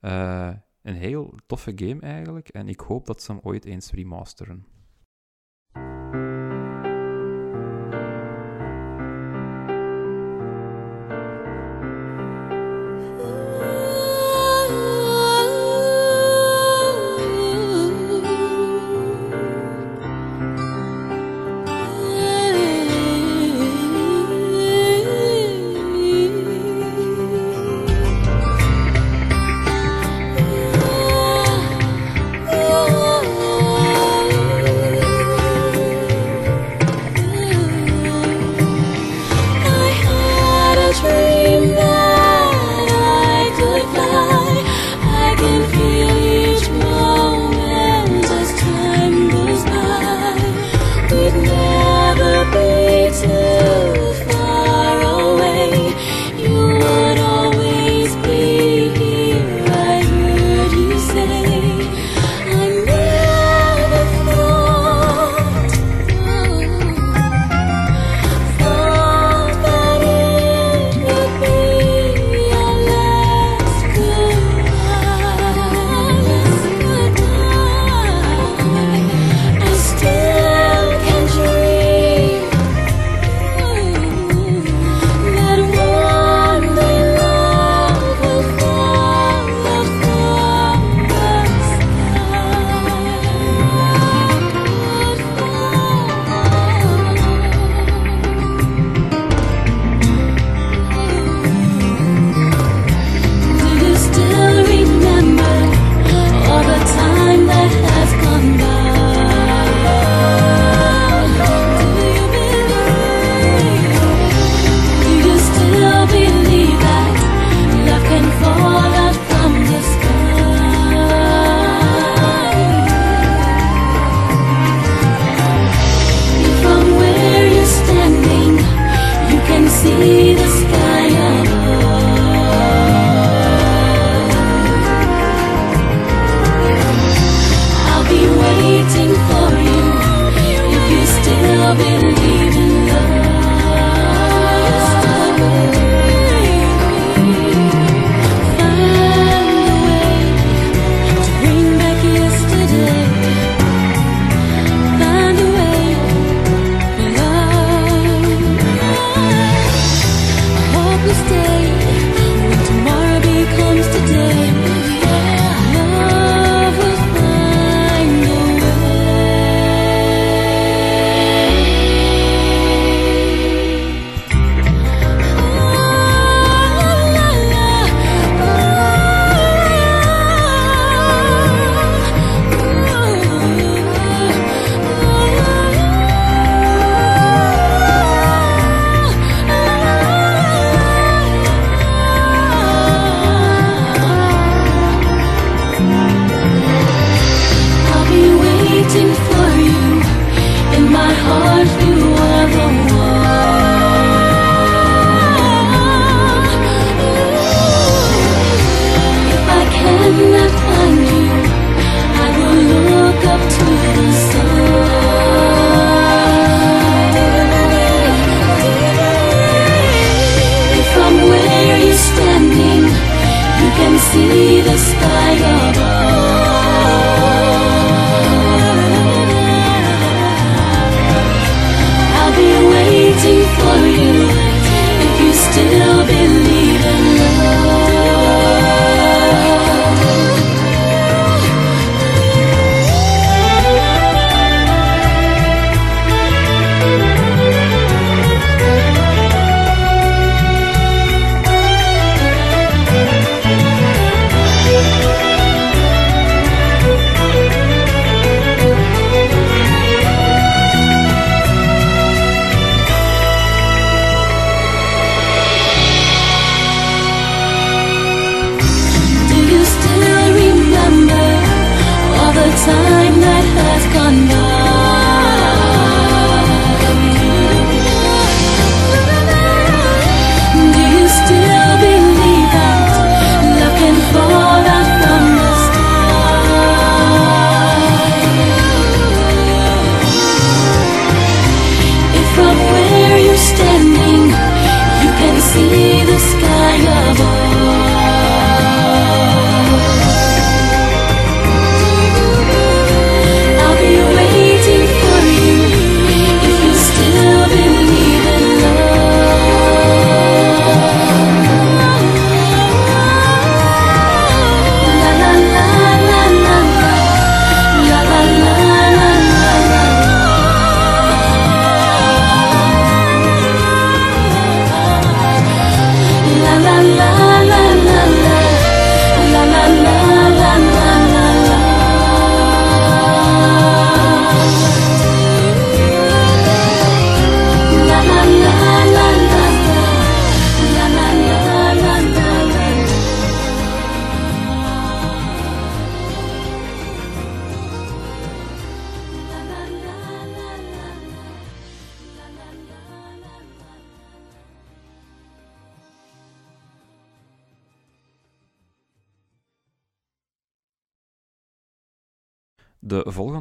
Uh, 0.00 0.52
een 0.82 0.94
heel 0.94 1.34
toffe 1.46 1.72
game 1.74 2.00
eigenlijk, 2.00 2.48
en 2.48 2.68
ik 2.68 2.80
hoop 2.80 3.06
dat 3.06 3.22
ze 3.22 3.32
hem 3.32 3.40
ooit 3.42 3.64
eens 3.64 3.90
remasteren. 3.90 4.66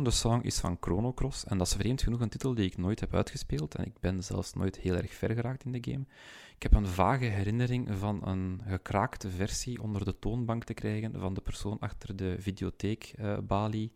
De 0.09 0.15
song 0.15 0.41
is 0.41 0.59
van 0.59 0.77
Chrono 0.79 1.13
Cross 1.13 1.45
en 1.45 1.57
dat 1.57 1.67
is 1.67 1.73
vreemd 1.73 2.01
genoeg 2.01 2.21
een 2.21 2.29
titel 2.29 2.53
die 2.53 2.65
ik 2.65 2.77
nooit 2.77 2.99
heb 2.99 3.13
uitgespeeld 3.13 3.75
en 3.75 3.85
ik 3.85 3.99
ben 3.99 4.23
zelfs 4.23 4.53
nooit 4.53 4.77
heel 4.77 4.95
erg 4.95 5.13
ver 5.13 5.33
geraakt 5.33 5.63
in 5.63 5.71
de 5.71 5.91
game. 5.91 6.05
Ik 6.55 6.63
heb 6.63 6.73
een 6.73 6.87
vage 6.87 7.25
herinnering 7.25 7.87
van 7.97 8.27
een 8.27 8.61
gekraakte 8.67 9.29
versie 9.29 9.81
onder 9.81 10.05
de 10.05 10.19
toonbank 10.19 10.63
te 10.63 10.73
krijgen 10.73 11.19
van 11.19 11.33
de 11.33 11.41
persoon 11.41 11.79
achter 11.79 12.15
de 12.15 12.35
videotheek 12.39 13.13
uh, 13.19 13.37
Bali. 13.37 13.91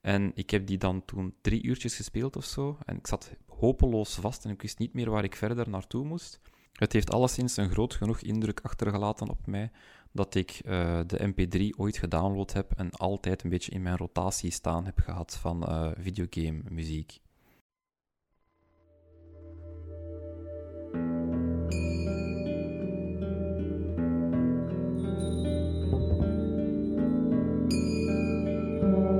En 0.00 0.32
ik 0.34 0.50
heb 0.50 0.66
die 0.66 0.78
dan 0.78 1.04
toen 1.04 1.34
drie 1.40 1.62
uurtjes 1.62 1.96
gespeeld 1.96 2.36
of 2.36 2.44
zo. 2.44 2.78
En 2.84 2.96
ik 2.96 3.06
zat 3.06 3.32
hopeloos 3.46 4.14
vast 4.14 4.44
en 4.44 4.50
ik 4.50 4.62
wist 4.62 4.78
niet 4.78 4.94
meer 4.94 5.10
waar 5.10 5.24
ik 5.24 5.36
verder 5.36 5.68
naartoe 5.68 6.04
moest. 6.04 6.40
Het 6.72 6.92
heeft 6.92 7.10
alleszins 7.10 7.56
een 7.56 7.70
groot 7.70 7.94
genoeg 7.94 8.20
indruk 8.20 8.60
achtergelaten 8.60 9.28
op 9.28 9.46
mij 9.46 9.70
dat 10.12 10.34
ik 10.34 10.60
uh, 10.66 11.00
de 11.06 11.32
MP3 11.32 11.76
ooit 11.76 11.96
gedownload 11.96 12.52
heb 12.52 12.72
en 12.76 12.90
altijd 12.90 13.42
een 13.44 13.50
beetje 13.50 13.72
in 13.72 13.82
mijn 13.82 13.96
rotatie 13.96 14.50
staan 14.50 14.84
heb 14.84 14.98
gehad 14.98 15.36
van 15.36 15.62
uh, 15.68 15.90
videogame 15.98 16.60
muziek. 16.68 17.20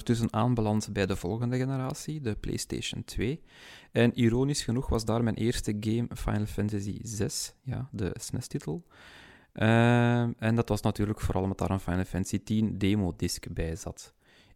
ondertussen 0.07 0.39
aanbeland 0.39 0.89
bij 0.93 1.05
de 1.05 1.15
volgende 1.15 1.57
generatie, 1.57 2.21
de 2.21 2.35
PlayStation 2.35 3.03
2. 3.03 3.41
En 3.91 4.17
ironisch 4.17 4.63
genoeg 4.63 4.89
was 4.89 5.05
daar 5.05 5.23
mijn 5.23 5.35
eerste 5.35 5.77
game 5.79 6.07
Final 6.15 6.45
Fantasy 6.45 6.99
VI, 7.03 7.27
ja, 7.63 7.89
de 7.91 8.15
SNES-titel. 8.19 8.83
Ehm, 9.53 10.31
en 10.37 10.55
dat 10.55 10.69
was 10.69 10.81
natuurlijk 10.81 11.19
vooral 11.19 11.43
omdat 11.43 11.57
daar 11.57 11.69
een 11.69 11.79
Final 11.79 12.03
Fantasy 12.03 12.43
10 12.43 12.77
demo-disc 12.77 13.45
bij 13.53 13.75
zat. 13.75 14.13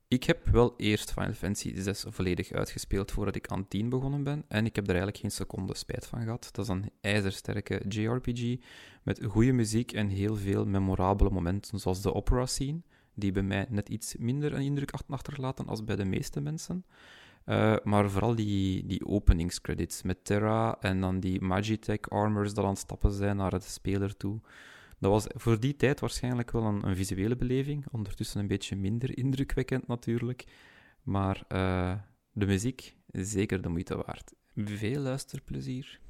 Ik 0.07 0.23
heb 0.23 0.47
wel 0.47 0.73
eerst 0.77 1.11
Final 1.11 1.33
Fantasy 1.33 1.73
6 1.75 2.05
volledig 2.07 2.51
uitgespeeld 2.51 3.11
voordat 3.11 3.35
ik 3.35 3.47
aan 3.47 3.67
10 3.67 3.89
begonnen 3.89 4.23
ben. 4.23 4.43
En 4.47 4.65
ik 4.65 4.75
heb 4.75 4.83
er 4.83 4.89
eigenlijk 4.89 5.21
geen 5.21 5.31
seconde 5.31 5.75
spijt 5.75 6.07
van 6.07 6.21
gehad. 6.21 6.49
Dat 6.51 6.65
is 6.65 6.71
een 6.71 6.91
ijzersterke 7.01 7.81
JRPG 7.87 8.55
met 9.03 9.23
goede 9.27 9.51
muziek 9.51 9.91
en 9.91 10.07
heel 10.07 10.35
veel 10.35 10.65
memorabele 10.65 11.29
momenten, 11.29 11.79
zoals 11.79 12.01
de 12.01 12.13
opera 12.13 12.45
scene 12.45 12.81
die 13.13 13.31
bij 13.31 13.43
mij 13.43 13.65
net 13.69 13.89
iets 13.89 14.15
minder 14.17 14.53
een 14.53 14.61
indruk 14.61 14.91
achterlaten 15.07 15.67
als 15.67 15.83
bij 15.83 15.95
de 15.95 16.05
meeste 16.05 16.41
mensen. 16.41 16.85
Uh, 17.45 17.75
maar 17.83 18.09
vooral 18.09 18.35
die, 18.35 18.85
die 18.85 19.05
openingscredits 19.05 20.01
met 20.01 20.25
Terra 20.25 20.77
en 20.79 21.01
dan 21.01 21.19
die 21.19 21.41
Magitech 21.41 22.09
armors 22.09 22.53
dat 22.53 22.63
aan 22.63 22.69
het 22.69 22.79
stappen 22.79 23.11
zijn 23.11 23.37
naar 23.37 23.51
het 23.51 23.63
speler 23.63 24.17
toe. 24.17 24.39
Dat 24.99 25.11
was 25.11 25.25
voor 25.27 25.59
die 25.59 25.75
tijd 25.75 25.99
waarschijnlijk 25.99 26.51
wel 26.51 26.63
een, 26.63 26.87
een 26.87 26.95
visuele 26.95 27.35
beleving. 27.35 27.85
Ondertussen 27.91 28.39
een 28.39 28.47
beetje 28.47 28.75
minder 28.75 29.17
indrukwekkend 29.23 29.87
natuurlijk. 29.87 30.45
Maar 31.03 31.43
uh, 31.49 31.93
de 32.31 32.45
muziek, 32.45 32.95
zeker 33.11 33.61
de 33.61 33.69
moeite 33.69 33.95
waard. 33.95 34.33
Veel 34.55 35.01
luisterplezier. 35.01 36.00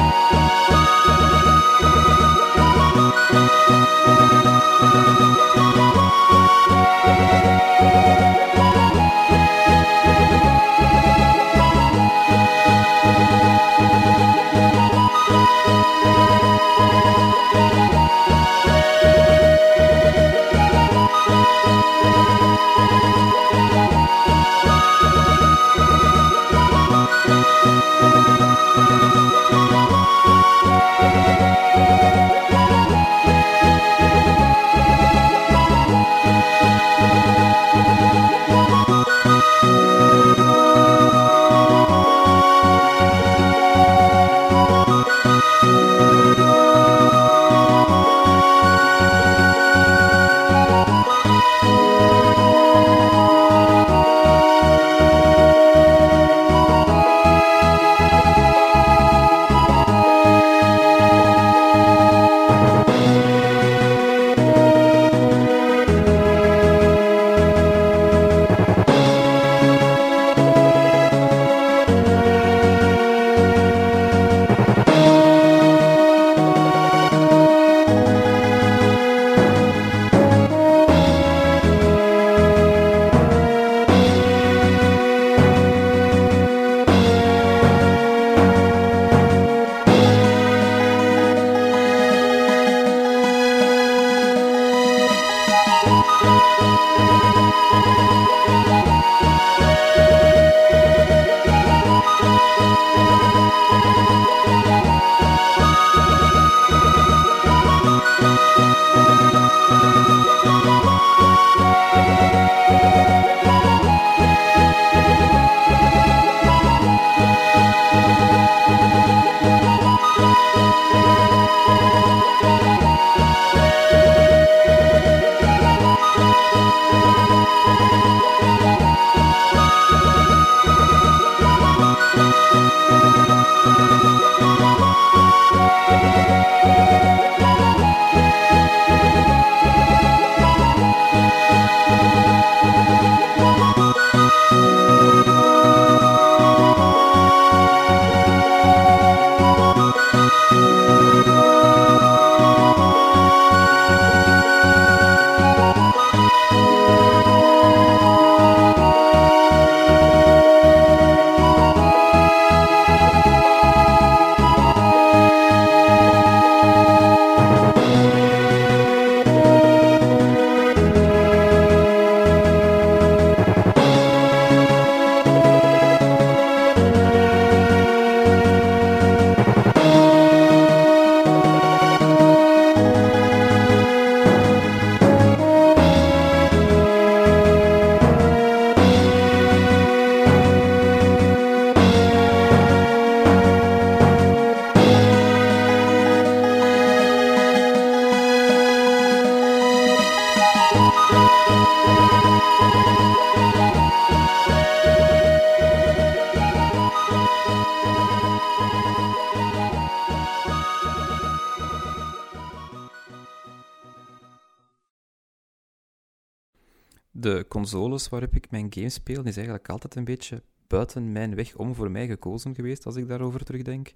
Waarop 218.09 218.35
ik 218.35 218.51
mijn 218.51 218.67
games 218.71 218.95
speel, 218.95 219.25
is 219.25 219.37
eigenlijk 219.37 219.69
altijd 219.69 219.95
een 219.95 220.05
beetje 220.05 220.43
buiten 220.67 221.13
mijn 221.13 221.35
weg 221.35 221.57
om 221.57 221.75
voor 221.75 221.91
mij 221.91 222.07
gekozen 222.07 222.55
geweest, 222.55 222.87
als 222.87 222.97
ik 222.97 223.09
daarover 223.09 223.45
terugdenk. 223.45 223.93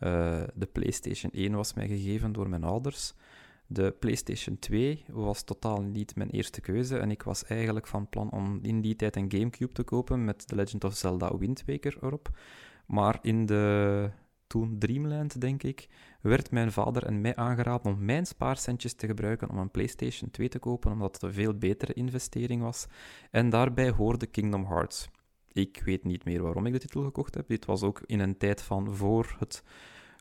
Uh, 0.00 0.42
de 0.54 0.66
PlayStation 0.66 1.32
1 1.32 1.54
was 1.54 1.74
mij 1.74 1.88
gegeven 1.88 2.32
door 2.32 2.48
mijn 2.48 2.64
ouders. 2.64 3.14
De 3.66 3.94
PlayStation 3.98 4.58
2 4.58 5.04
was 5.08 5.42
totaal 5.42 5.82
niet 5.82 6.16
mijn 6.16 6.30
eerste 6.30 6.60
keuze 6.60 6.98
en 6.98 7.10
ik 7.10 7.22
was 7.22 7.44
eigenlijk 7.44 7.86
van 7.86 8.08
plan 8.08 8.30
om 8.30 8.58
in 8.62 8.80
die 8.80 8.96
tijd 8.96 9.16
een 9.16 9.30
GameCube 9.30 9.72
te 9.72 9.82
kopen 9.82 10.24
met 10.24 10.46
The 10.46 10.54
Legend 10.54 10.84
of 10.84 10.96
Zelda 10.96 11.36
Wind 11.38 11.62
Waker 11.66 11.96
erop. 12.00 12.38
Maar 12.86 13.18
in 13.22 13.46
de 13.46 14.10
toen 14.46 14.78
Dreamland, 14.78 15.40
denk 15.40 15.62
ik, 15.62 15.88
werd 16.26 16.50
mijn 16.50 16.72
vader 16.72 17.06
en 17.06 17.20
mij 17.20 17.36
aangeraden 17.36 17.92
om 17.92 18.04
mijn 18.04 18.26
spaarcentjes 18.26 18.94
te 18.94 19.06
gebruiken 19.06 19.50
om 19.50 19.58
een 19.58 19.70
PlayStation 19.70 20.30
2 20.30 20.48
te 20.48 20.58
kopen, 20.58 20.92
omdat 20.92 21.14
het 21.14 21.22
een 21.22 21.32
veel 21.32 21.54
betere 21.54 21.92
investering 21.92 22.62
was. 22.62 22.86
En 23.30 23.50
daarbij 23.50 23.90
hoorde 23.90 24.26
Kingdom 24.26 24.64
Hearts. 24.64 25.08
Ik 25.52 25.82
weet 25.84 26.04
niet 26.04 26.24
meer 26.24 26.42
waarom 26.42 26.66
ik 26.66 26.72
de 26.72 26.78
titel 26.78 27.02
gekocht 27.02 27.34
heb. 27.34 27.48
Dit 27.48 27.64
was 27.64 27.82
ook 27.82 28.02
in 28.06 28.20
een 28.20 28.36
tijd 28.36 28.62
van 28.62 28.94
voor 28.94 29.36
het 29.38 29.62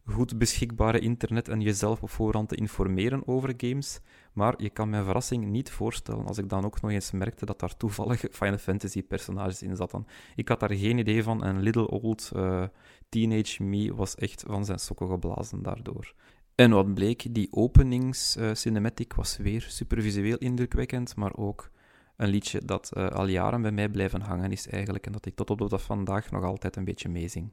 goed 0.06 0.38
beschikbare 0.38 1.00
internet 1.00 1.48
en 1.48 1.62
jezelf 1.62 2.02
op 2.02 2.10
voorhand 2.10 2.50
te 2.50 2.56
informeren 2.56 3.28
over 3.28 3.54
games. 3.58 4.00
Maar 4.34 4.54
je 4.58 4.70
kan 4.70 4.90
mijn 4.90 5.04
verrassing 5.04 5.46
niet 5.46 5.72
voorstellen 5.72 6.26
als 6.26 6.38
ik 6.38 6.50
dan 6.50 6.66
ook 6.66 6.82
nog 6.82 6.92
eens 6.92 7.12
merkte 7.12 7.46
dat 7.46 7.60
daar 7.60 7.78
toevallig 7.78 8.26
Final 8.32 8.58
Fantasy 8.58 9.04
personages 9.04 9.62
in 9.62 9.76
zaten. 9.76 10.06
Ik 10.36 10.48
had 10.48 10.60
daar 10.60 10.74
geen 10.74 10.98
idee 10.98 11.24
van 11.24 11.44
en 11.44 11.62
Little 11.62 11.88
Old 11.88 12.32
uh, 12.36 12.64
Teenage 13.10 13.64
Me 13.64 13.96
was 13.96 14.16
echt 14.16 14.44
van 14.48 14.66
zijn 14.66 14.80
sokken 14.80 15.08
geblazen 15.08 15.64
daardoor. 15.64 16.14
En 16.56 16.72
wat 16.72 16.94
bleek, 16.94 17.34
die 17.34 17.48
openings-cinematic 17.52 19.12
uh, 19.12 19.18
was 19.18 19.38
weer 19.38 19.62
supervisueel 19.62 20.38
indrukwekkend, 20.38 21.16
maar 21.16 21.36
ook 21.36 21.72
een 22.18 22.30
liedje 22.30 22.66
dat 22.66 22.92
uh, 22.98 23.08
al 23.08 23.28
jaren 23.28 23.62
bij 23.62 23.72
mij 23.72 23.90
blijven 23.90 24.22
hangen 24.22 24.52
is 24.52 24.68
eigenlijk 24.68 25.06
en 25.06 25.12
dat 25.12 25.26
ik 25.26 25.36
tot 25.36 25.50
op 25.50 25.70
de 25.70 25.78
vandaag 25.78 26.32
nog 26.32 26.44
altijd 26.44 26.76
een 26.76 26.86
beetje 26.86 27.10
meezing. 27.10 27.52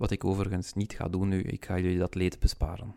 Wat 0.00 0.10
ik 0.10 0.24
overigens 0.24 0.74
niet 0.74 0.92
ga 0.92 1.08
doen 1.08 1.28
nu, 1.28 1.40
ik 1.40 1.64
ga 1.64 1.78
jullie 1.78 1.98
dat 1.98 2.14
leed 2.14 2.38
besparen. 2.38 2.94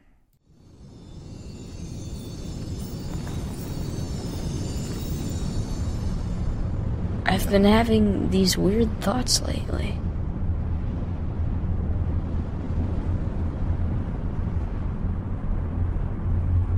I've 7.26 7.50
been 7.50 7.66
having 7.66 8.30
these 8.30 8.62
weird 8.62 9.02
thoughts 9.02 9.42
lately. 9.42 10.00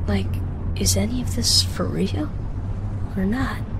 Like, 0.08 0.40
is 0.74 0.98
any 0.98 1.22
of 1.22 1.34
this 1.36 1.64
for 1.64 1.86
real? 1.86 2.30
Or 3.16 3.26
not? 3.26 3.75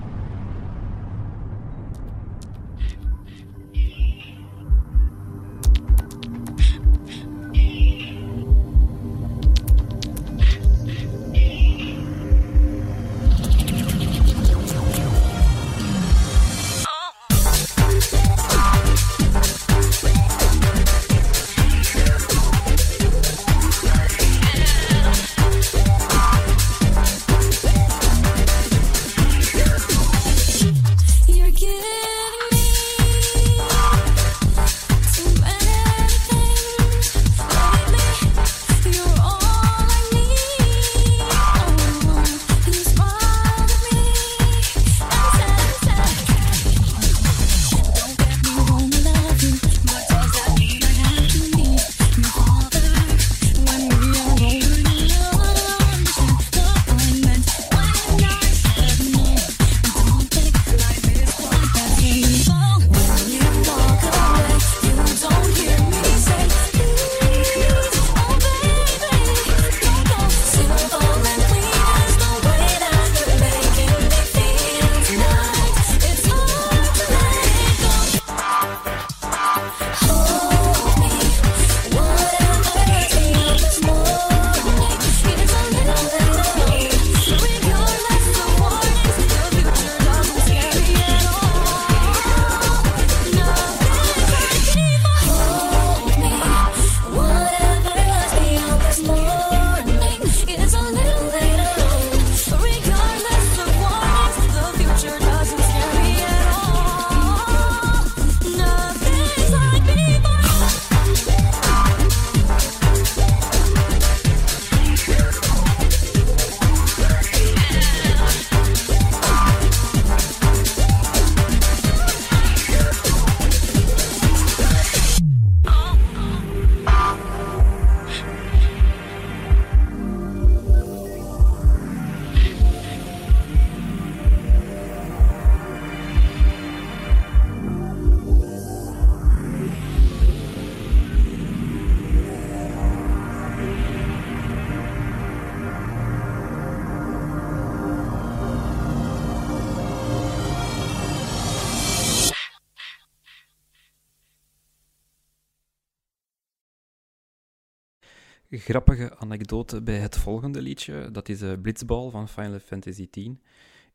Grappige 158.66 159.16
anekdote 159.18 159.82
bij 159.82 159.98
het 159.98 160.18
volgende 160.18 160.62
liedje. 160.62 161.10
Dat 161.10 161.28
is 161.28 161.42
uh, 161.42 161.52
Blitzball 161.62 162.10
van 162.10 162.28
Final 162.28 162.58
Fantasy 162.58 163.08
X. 163.10 163.20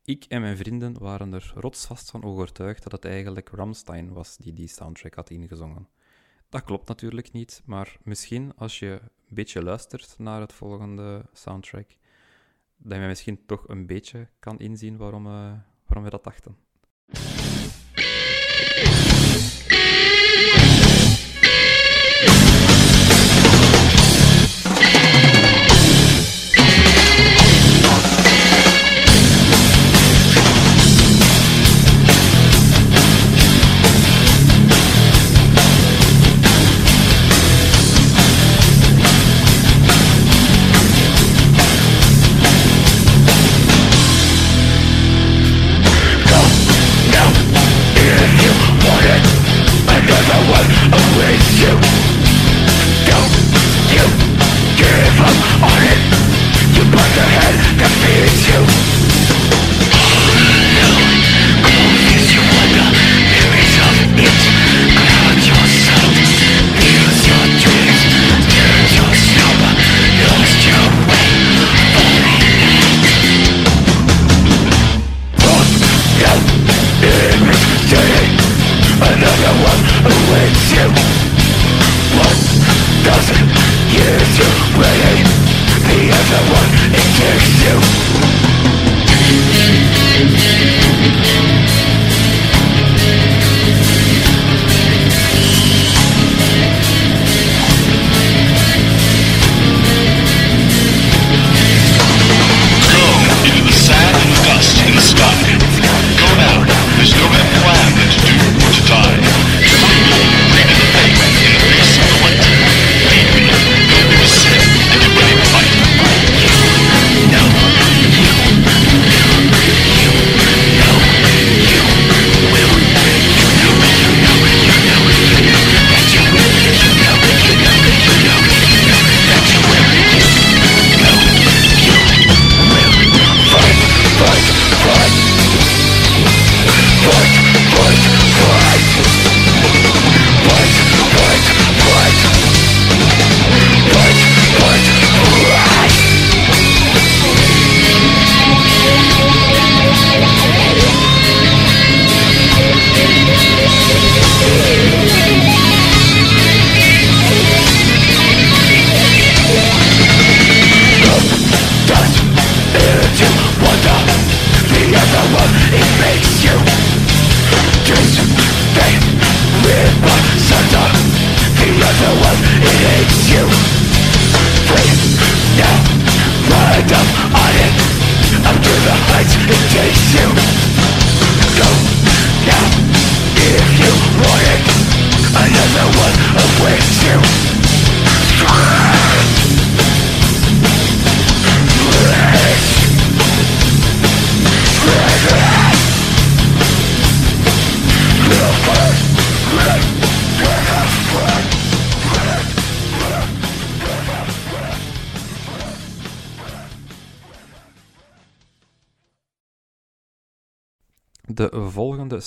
Ik 0.04 0.24
en 0.28 0.40
mijn 0.40 0.56
vrienden 0.56 0.98
waren 0.98 1.32
er 1.32 1.52
rotsvast 1.54 2.10
van 2.10 2.24
overtuigd 2.24 2.82
dat 2.82 2.92
het 2.92 3.04
eigenlijk 3.04 3.48
Ramstein 3.48 4.12
was 4.12 4.36
die 4.36 4.52
die 4.52 4.68
soundtrack 4.68 5.14
had 5.14 5.30
ingezongen. 5.30 5.88
Dat 6.48 6.64
klopt 6.64 6.88
natuurlijk 6.88 7.32
niet, 7.32 7.62
maar 7.64 7.96
misschien 8.02 8.52
als 8.56 8.78
je 8.78 8.90
een 9.02 9.34
beetje 9.34 9.62
luistert 9.62 10.14
naar 10.18 10.40
het 10.40 10.52
volgende 10.52 11.26
soundtrack, 11.32 11.96
dat 12.76 12.98
je 12.98 13.06
misschien 13.06 13.46
toch 13.46 13.68
een 13.68 13.86
beetje 13.86 14.28
kan 14.38 14.58
inzien 14.58 14.96
waarom, 14.96 15.26
uh, 15.26 15.52
waarom 15.86 16.04
we 16.04 16.10
dat 16.10 16.24
dachten. 16.24 16.56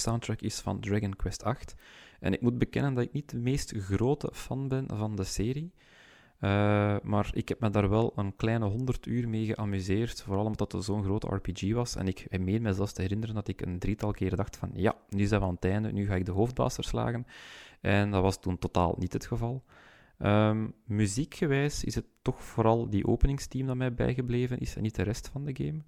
Soundtrack 0.06 0.42
is 0.42 0.60
van 0.60 0.80
Dragon 0.80 1.16
Quest 1.16 1.44
8. 1.44 1.76
En 2.20 2.34
ik 2.34 2.42
moet 2.42 2.58
bekennen 2.58 2.94
dat 2.94 3.04
ik 3.04 3.12
niet 3.12 3.30
de 3.30 3.38
meest 3.38 3.74
grote 3.78 4.30
fan 4.34 4.68
ben 4.68 4.88
van 4.94 5.16
de 5.16 5.24
serie. 5.24 5.74
Uh, 6.42 6.96
maar 7.04 7.30
ik 7.34 7.50
heb 7.50 7.60
me 7.60 7.70
daar 7.70 7.90
wel 7.90 8.14
een 8.16 8.36
kleine 8.36 8.66
100 8.66 9.06
uur 9.06 9.30
mee 9.30 9.46
geamuseerd. 9.46 10.22
Vooral 10.22 10.46
omdat 10.46 10.72
het 10.72 10.84
zo'n 10.84 11.04
grote 11.04 11.28
RPG 11.28 11.74
was. 11.74 11.96
En 11.96 12.08
ik 12.08 12.40
meen 12.40 12.62
me 12.62 12.74
zelfs 12.74 12.94
te 12.94 13.02
herinneren 13.02 13.36
dat 13.36 13.48
ik 13.48 13.62
een 13.62 13.80
drietal 13.80 14.12
keer 14.12 14.36
dacht 14.36 14.58
van... 14.58 14.70
Ja, 14.74 14.96
nu 15.10 15.26
zijn 15.26 15.42
we 15.42 15.48
aan 15.48 15.54
het 15.54 15.66
einde, 15.66 15.92
nu 15.92 16.06
ga 16.06 16.16
ik 16.16 16.26
de 16.26 16.32
hoofdbaas 16.32 16.74
verslagen. 16.74 17.26
En 17.82 18.12
dat 18.12 18.22
was 18.22 18.40
toen 18.40 18.58
totaal 18.58 18.96
niet 18.98 19.14
het 19.14 19.26
geval. 19.26 19.64
Um, 20.20 20.74
muziekgewijs 20.86 21.84
is 21.84 21.96
het 21.96 22.06
toch 22.22 22.44
vooral 22.44 22.90
die 22.90 23.08
openingsteam 23.08 23.68
dat 23.68 23.76
mij 23.76 23.94
bijgebleven 23.94 24.60
is 24.60 24.76
en 24.76 24.82
niet 24.82 24.96
de 24.96 25.04
rest 25.04 25.28
van 25.28 25.46
de 25.46 25.56
game. 25.64 25.82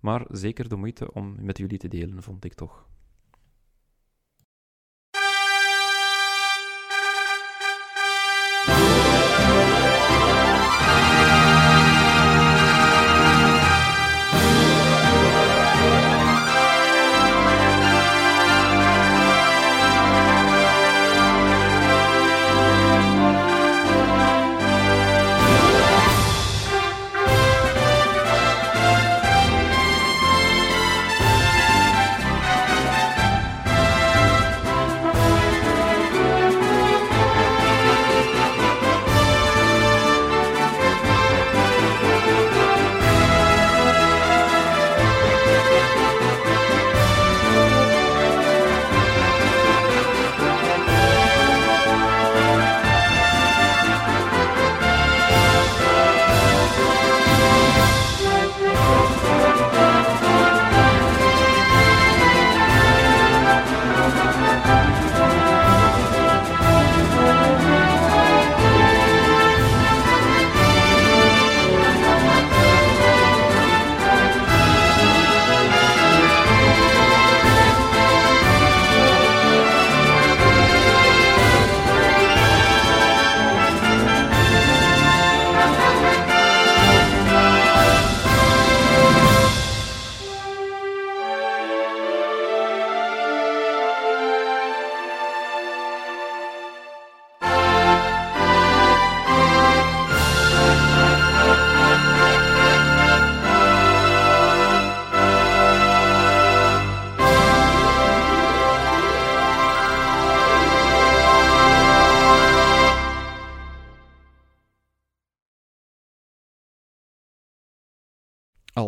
Maar 0.00 0.26
zeker 0.30 0.68
de 0.68 0.76
moeite 0.76 1.12
om 1.12 1.34
met 1.40 1.58
jullie 1.58 1.78
te 1.78 1.88
delen, 1.88 2.22
vond 2.22 2.44
ik 2.44 2.54
toch. 2.54 2.88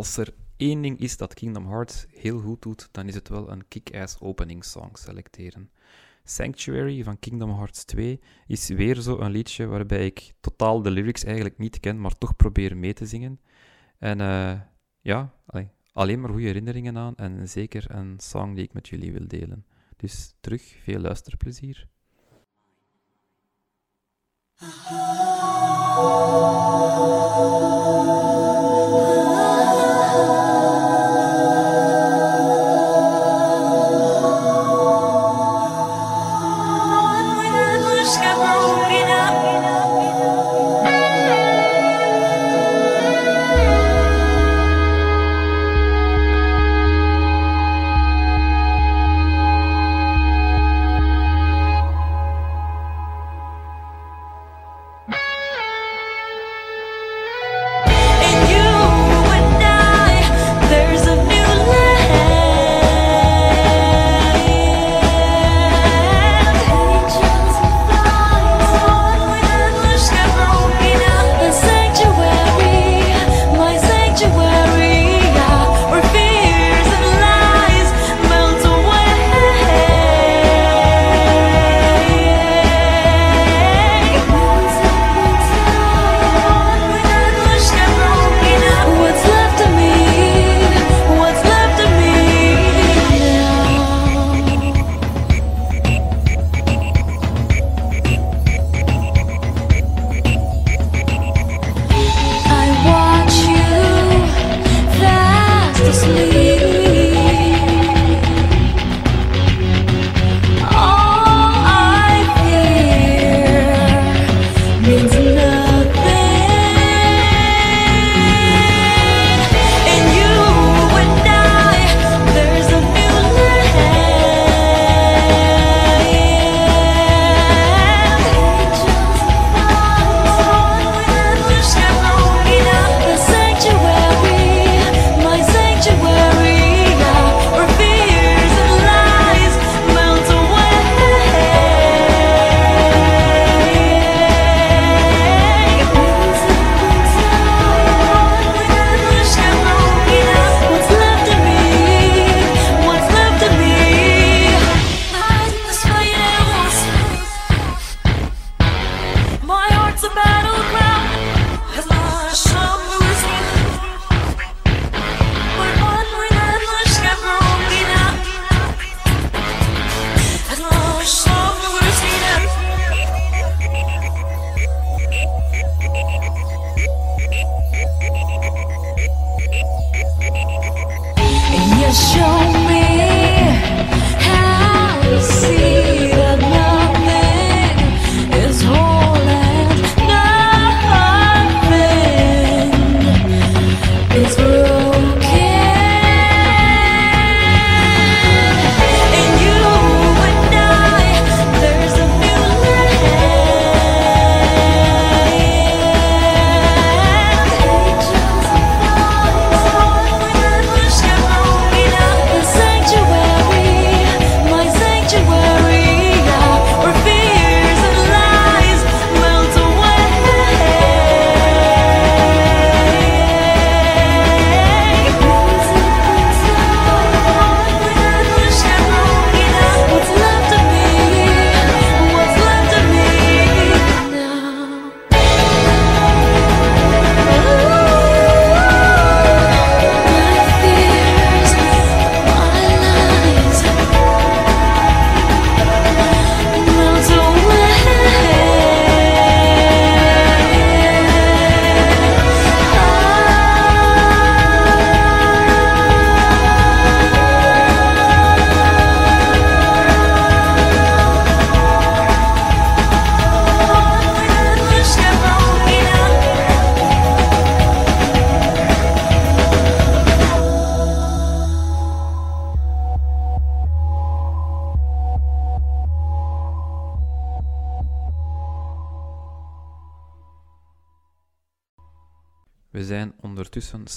als 0.06 0.16
er 0.16 0.34
één 0.56 0.82
ding 0.82 1.00
is 1.00 1.16
dat 1.16 1.34
Kingdom 1.34 1.66
Hearts 1.66 2.06
heel 2.10 2.40
goed 2.40 2.62
doet, 2.62 2.88
dan 2.92 3.08
is 3.08 3.14
het 3.14 3.28
wel 3.28 3.50
een 3.50 3.68
kick-ass 3.68 4.20
opening 4.20 4.64
song 4.64 4.90
selecteren. 4.92 5.70
Sanctuary 6.24 7.02
van 7.02 7.18
Kingdom 7.18 7.50
Hearts 7.50 7.84
2 7.84 8.20
is 8.46 8.68
weer 8.68 8.96
zo'n 8.96 9.30
liedje 9.30 9.66
waarbij 9.66 10.06
ik 10.06 10.32
totaal 10.40 10.82
de 10.82 10.90
lyrics 10.90 11.24
eigenlijk 11.24 11.58
niet 11.58 11.80
ken, 11.80 12.00
maar 12.00 12.18
toch 12.18 12.36
probeer 12.36 12.76
mee 12.76 12.92
te 12.92 13.06
zingen. 13.06 13.40
En 13.98 14.20
eh, 14.20 14.60
ja, 15.00 15.34
alleen 15.92 16.20
maar 16.20 16.30
goede 16.30 16.46
herinneringen 16.46 16.96
aan 16.96 17.16
en 17.16 17.48
zeker 17.48 17.90
een 17.90 18.14
song 18.20 18.54
die 18.54 18.64
ik 18.64 18.72
met 18.72 18.88
jullie 18.88 19.12
wil 19.12 19.26
delen. 19.26 19.66
Dus 19.96 20.34
terug, 20.40 20.76
veel 20.82 21.00
luisterplezier. 21.00 21.88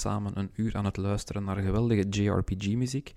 Samen 0.00 0.38
een 0.38 0.50
uur 0.54 0.76
aan 0.76 0.84
het 0.84 0.96
luisteren 0.96 1.44
naar 1.44 1.56
geweldige 1.56 2.08
JRPG-muziek. 2.08 3.14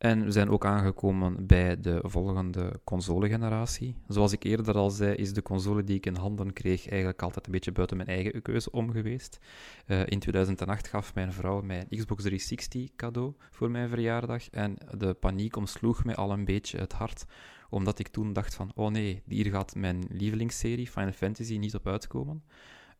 En 0.00 0.24
we 0.24 0.30
zijn 0.30 0.50
ook 0.50 0.64
aangekomen 0.64 1.46
bij 1.46 1.80
de 1.80 2.00
volgende 2.02 2.80
console-generatie. 2.84 3.96
Zoals 4.08 4.32
ik 4.32 4.42
eerder 4.42 4.74
al 4.74 4.90
zei, 4.90 5.14
is 5.14 5.32
de 5.32 5.42
console 5.42 5.84
die 5.84 5.96
ik 5.96 6.06
in 6.06 6.16
handen 6.16 6.52
kreeg 6.52 6.88
eigenlijk 6.88 7.22
altijd 7.22 7.46
een 7.46 7.52
beetje 7.52 7.72
buiten 7.72 7.96
mijn 7.96 8.08
eigen 8.08 8.42
keuze 8.42 8.70
om 8.70 8.90
geweest. 8.92 9.38
Uh, 9.86 10.00
in 10.06 10.18
2008 10.18 10.88
gaf 10.88 11.14
mijn 11.14 11.32
vrouw 11.32 11.62
mij 11.62 11.78
een 11.78 11.98
Xbox 11.98 12.22
360 12.22 12.96
cadeau 12.96 13.34
voor 13.50 13.70
mijn 13.70 13.88
verjaardag. 13.88 14.50
En 14.50 14.76
de 14.98 15.14
paniek 15.14 15.56
omsloeg 15.56 16.04
mij 16.04 16.14
al 16.14 16.32
een 16.32 16.44
beetje 16.44 16.78
het 16.78 16.92
hart, 16.92 17.24
omdat 17.70 17.98
ik 17.98 18.08
toen 18.08 18.32
dacht 18.32 18.54
van, 18.54 18.72
oh 18.74 18.90
nee, 18.90 19.22
hier 19.28 19.50
gaat 19.50 19.74
mijn 19.74 20.04
lievelingsserie 20.08 20.88
Final 20.88 21.12
Fantasy 21.12 21.56
niet 21.56 21.74
op 21.74 21.86
uitkomen. 21.86 22.42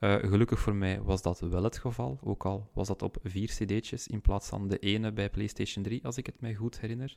Uh, 0.01 0.15
gelukkig 0.15 0.59
voor 0.59 0.75
mij 0.75 1.03
was 1.03 1.23
dat 1.23 1.41
wel 1.41 1.63
het 1.63 1.79
geval, 1.79 2.19
ook 2.23 2.45
al 2.45 2.71
was 2.73 2.87
dat 2.89 3.03
op 3.03 3.17
vier 3.23 3.49
cd'tjes 3.49 4.07
in 4.07 4.21
plaats 4.21 4.49
van 4.49 4.69
de 4.69 4.79
ene 4.79 5.13
bij 5.13 5.31
PlayStation 5.31 5.85
3, 5.85 6.05
als 6.05 6.17
ik 6.17 6.27
het 6.27 6.41
mij 6.41 6.55
goed 6.55 6.81
herinner. 6.81 7.17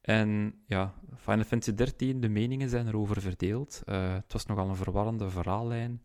En 0.00 0.54
ja, 0.66 0.94
Final 1.16 1.44
Fantasy 1.44 1.74
13, 1.74 2.20
de 2.20 2.28
meningen 2.28 2.68
zijn 2.68 2.86
erover 2.86 3.20
verdeeld. 3.20 3.82
Uh, 3.86 4.12
het 4.12 4.32
was 4.32 4.46
nogal 4.46 4.68
een 4.68 4.76
verwarrende 4.76 5.30
verhaallijn. 5.30 6.02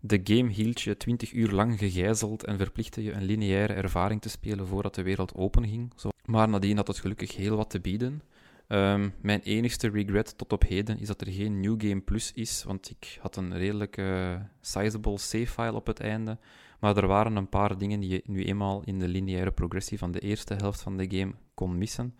De 0.00 0.20
game 0.24 0.50
hield 0.50 0.80
je 0.80 0.96
20 0.96 1.32
uur 1.32 1.50
lang 1.50 1.78
gegijzeld 1.78 2.44
en 2.44 2.58
verplichtte 2.58 3.02
je 3.02 3.12
een 3.12 3.24
lineaire 3.24 3.72
ervaring 3.72 4.20
te 4.20 4.28
spelen 4.28 4.66
voordat 4.66 4.94
de 4.94 5.02
wereld 5.02 5.34
openging. 5.34 5.92
Maar 6.24 6.48
nadien 6.48 6.76
had 6.76 6.86
het 6.86 6.98
gelukkig 6.98 7.36
heel 7.36 7.56
wat 7.56 7.70
te 7.70 7.80
bieden. 7.80 8.22
Um, 8.68 9.14
mijn 9.20 9.40
enigste 9.40 9.88
regret 9.88 10.38
tot 10.38 10.52
op 10.52 10.62
heden 10.62 10.98
is 10.98 11.06
dat 11.06 11.20
er 11.20 11.32
geen 11.32 11.60
New 11.60 11.80
Game 11.80 12.00
Plus 12.00 12.32
is, 12.32 12.64
want 12.64 12.90
ik 12.90 13.18
had 13.20 13.36
een 13.36 13.56
redelijk 13.56 13.96
uh, 13.96 14.40
sizable 14.60 15.18
save-file 15.18 15.74
op 15.74 15.86
het 15.86 16.00
einde. 16.00 16.38
Maar 16.80 16.96
er 16.96 17.06
waren 17.06 17.36
een 17.36 17.48
paar 17.48 17.78
dingen 17.78 18.00
die 18.00 18.10
je 18.10 18.22
nu 18.24 18.44
eenmaal 18.44 18.82
in 18.84 18.98
de 18.98 19.08
lineaire 19.08 19.52
progressie 19.52 19.98
van 19.98 20.12
de 20.12 20.20
eerste 20.20 20.54
helft 20.54 20.80
van 20.80 20.96
de 20.96 21.16
game 21.18 21.34
kon 21.54 21.78
missen. 21.78 22.14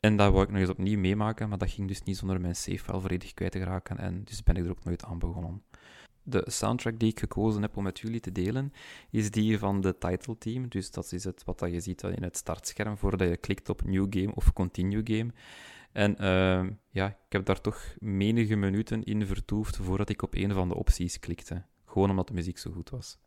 En 0.00 0.16
dat 0.16 0.32
wou 0.32 0.44
ik 0.44 0.50
nog 0.50 0.60
eens 0.60 0.70
opnieuw 0.70 0.98
meemaken, 0.98 1.48
maar 1.48 1.58
dat 1.58 1.70
ging 1.70 1.88
dus 1.88 2.02
niet 2.02 2.16
zonder 2.16 2.40
mijn 2.40 2.56
save-file 2.56 3.00
volledig 3.00 3.34
kwijt 3.34 3.52
te 3.52 3.58
geraken. 3.58 3.98
En 3.98 4.24
dus 4.24 4.42
ben 4.42 4.56
ik 4.56 4.64
er 4.64 4.70
ook 4.70 4.84
nooit 4.84 5.04
aan 5.04 5.18
begonnen. 5.18 5.62
De 6.22 6.44
soundtrack 6.46 6.98
die 6.98 7.10
ik 7.10 7.18
gekozen 7.18 7.62
heb 7.62 7.76
om 7.76 7.82
met 7.82 8.00
jullie 8.00 8.20
te 8.20 8.32
delen, 8.32 8.72
is 9.10 9.30
die 9.30 9.58
van 9.58 9.80
de 9.80 9.98
title 9.98 10.38
team. 10.38 10.68
Dus 10.68 10.90
dat 10.90 11.12
is 11.12 11.24
het 11.24 11.44
wat 11.44 11.60
je 11.60 11.80
ziet 11.80 12.02
in 12.02 12.22
het 12.22 12.36
startscherm 12.36 12.96
voordat 12.96 13.28
je 13.28 13.36
klikt 13.36 13.68
op 13.68 13.84
New 13.84 14.06
Game 14.10 14.34
of 14.34 14.52
Continue 14.52 15.00
Game. 15.04 15.32
En 15.92 16.16
uh, 16.20 16.70
ja, 16.90 17.06
ik 17.06 17.32
heb 17.32 17.44
daar 17.44 17.60
toch 17.60 17.94
menige 17.98 18.56
minuten 18.56 19.02
in 19.02 19.26
vertoefd 19.26 19.76
voordat 19.76 20.08
ik 20.08 20.22
op 20.22 20.34
een 20.34 20.52
van 20.52 20.68
de 20.68 20.74
opties 20.74 21.18
klikte. 21.18 21.64
Gewoon 21.84 22.10
omdat 22.10 22.28
de 22.28 22.34
muziek 22.34 22.58
zo 22.58 22.70
goed 22.70 22.90
was. 22.90 23.18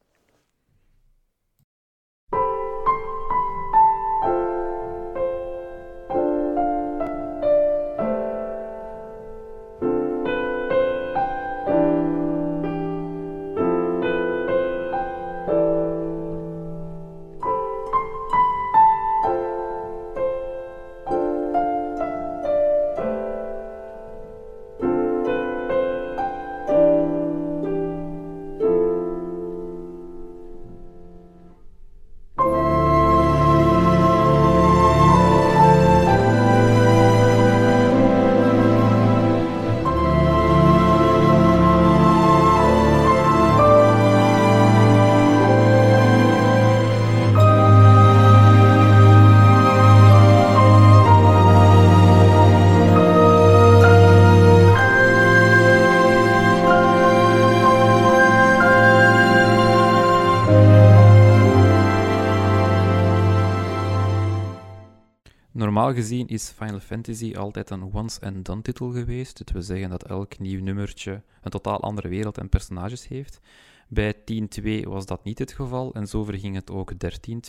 Is 66.27 66.49
Final 66.49 66.79
Fantasy 66.79 67.35
altijd 67.35 67.69
een 67.69 67.93
once-and-done 67.93 68.61
titel 68.61 68.91
geweest. 68.91 69.37
Dat 69.37 69.49
wil 69.49 69.61
zeggen 69.61 69.89
dat 69.89 70.03
elk 70.03 70.39
nieuw 70.39 70.63
nummertje 70.63 71.23
een 71.41 71.51
totaal 71.51 71.79
andere 71.79 72.07
wereld 72.07 72.37
en 72.37 72.49
personages 72.49 73.07
heeft. 73.07 73.39
Bij 73.87 74.15
10.2 74.61 74.83
was 74.83 75.05
dat 75.05 75.23
niet 75.23 75.39
het 75.39 75.51
geval 75.51 75.93
en 75.93 76.07
zo 76.07 76.23
verging 76.23 76.55
het 76.55 76.71
ook 76.71 76.91
13.2. 76.91 76.97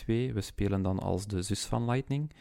We 0.07 0.41
spelen 0.41 0.83
dan 0.83 0.99
als 0.99 1.27
de 1.27 1.43
zus 1.43 1.65
van 1.65 1.85
Lightning. 1.85 2.33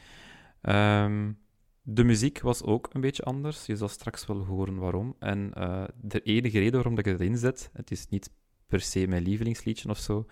Um, 0.62 1.38
de 1.82 2.04
muziek 2.04 2.42
was 2.42 2.64
ook 2.64 2.90
een 2.94 3.02
beetje 3.02 3.24
anders. 3.24 3.66
Je 3.66 3.76
zal 3.76 3.88
straks 3.88 4.26
wel 4.26 4.46
horen 4.46 4.78
waarom. 4.78 5.16
En 5.20 5.52
uh, 5.58 5.84
de 6.02 6.22
enige 6.22 6.60
reden 6.60 6.74
waarom 6.74 6.98
ik 6.98 7.06
het 7.06 7.20
erin 7.20 7.38
zet, 7.38 7.70
het 7.74 7.92
is 7.92 8.08
niet 8.08 8.30
per 8.68 8.82
se 8.82 9.08
mijn 9.08 9.24
lievelingsliedje 9.24 9.90
of 9.90 9.98
zo, 9.98 10.26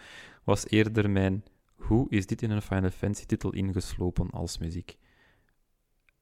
was 0.43 0.67
eerder 0.67 1.09
mijn 1.09 1.43
hoe 1.75 2.09
is 2.09 2.25
dit 2.25 2.41
in 2.41 2.51
een 2.51 2.61
Final 2.61 2.89
Fantasy 2.89 3.25
titel 3.25 3.53
ingeslopen 3.53 4.29
als 4.29 4.57
muziek. 4.57 4.97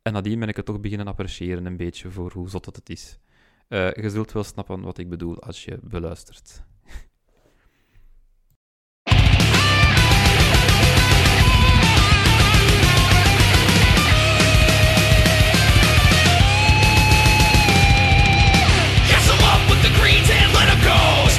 En 0.01 0.13
nadien 0.13 0.39
ben 0.39 0.47
ik 0.47 0.55
het 0.55 0.65
toch 0.65 0.79
beginnen 0.79 1.07
appreciëren 1.07 1.65
een 1.65 1.77
beetje 1.77 2.11
voor 2.11 2.31
hoe 2.31 2.49
zot 2.49 2.65
dat 2.65 2.75
het 2.75 2.89
is. 2.89 3.17
Uh, 3.69 3.91
je 3.91 4.09
zult 4.09 4.31
wel 4.31 4.43
snappen 4.43 4.81
wat 4.81 4.97
ik 4.97 5.09
bedoel 5.09 5.39
als 5.39 5.63
je 5.65 5.79
beluistert. 5.81 6.63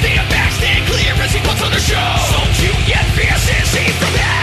Stay 0.03 0.15
back, 0.29 0.51
stand 0.51 0.85
clear 0.87 1.13
as 1.23 1.33
he 1.33 1.39
puts 1.39 1.61
on 1.61 1.71
the 1.71 1.79
show. 1.79 2.17
So 2.31 2.39
cute 2.57 2.85
get 2.87 3.05
fierce 3.15 3.49
and 3.55 3.67
safe 3.67 3.95
from 3.99 4.13
hell. 4.13 4.42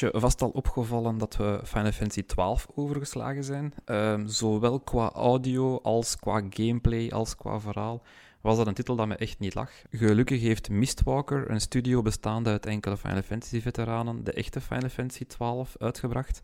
Je 0.00 0.12
vast 0.14 0.42
al 0.42 0.50
opgevallen 0.50 1.18
dat 1.18 1.36
we 1.36 1.60
Final 1.64 1.92
Fantasy 1.92 2.24
XII 2.26 2.72
overgeslagen 2.74 3.44
zijn. 3.44 3.74
Ehm, 3.84 4.26
zowel 4.26 4.80
qua 4.80 5.10
audio 5.10 5.78
als 5.82 6.16
qua 6.16 6.42
gameplay 6.50 7.10
als 7.10 7.36
qua 7.36 7.60
verhaal 7.60 8.02
was 8.40 8.56
dat 8.56 8.66
een 8.66 8.74
titel 8.74 8.96
dat 8.96 9.06
me 9.06 9.16
echt 9.16 9.38
niet 9.38 9.54
lag. 9.54 9.70
Gelukkig 9.90 10.40
heeft 10.40 10.70
Mistwalker, 10.70 11.50
een 11.50 11.60
studio 11.60 12.02
bestaande 12.02 12.50
uit 12.50 12.66
enkele 12.66 12.96
Final 12.96 13.22
Fantasy-veteranen, 13.22 14.24
de 14.24 14.32
echte 14.32 14.60
Final 14.60 14.88
Fantasy 14.88 15.24
XII 15.26 15.64
uitgebracht. 15.78 16.40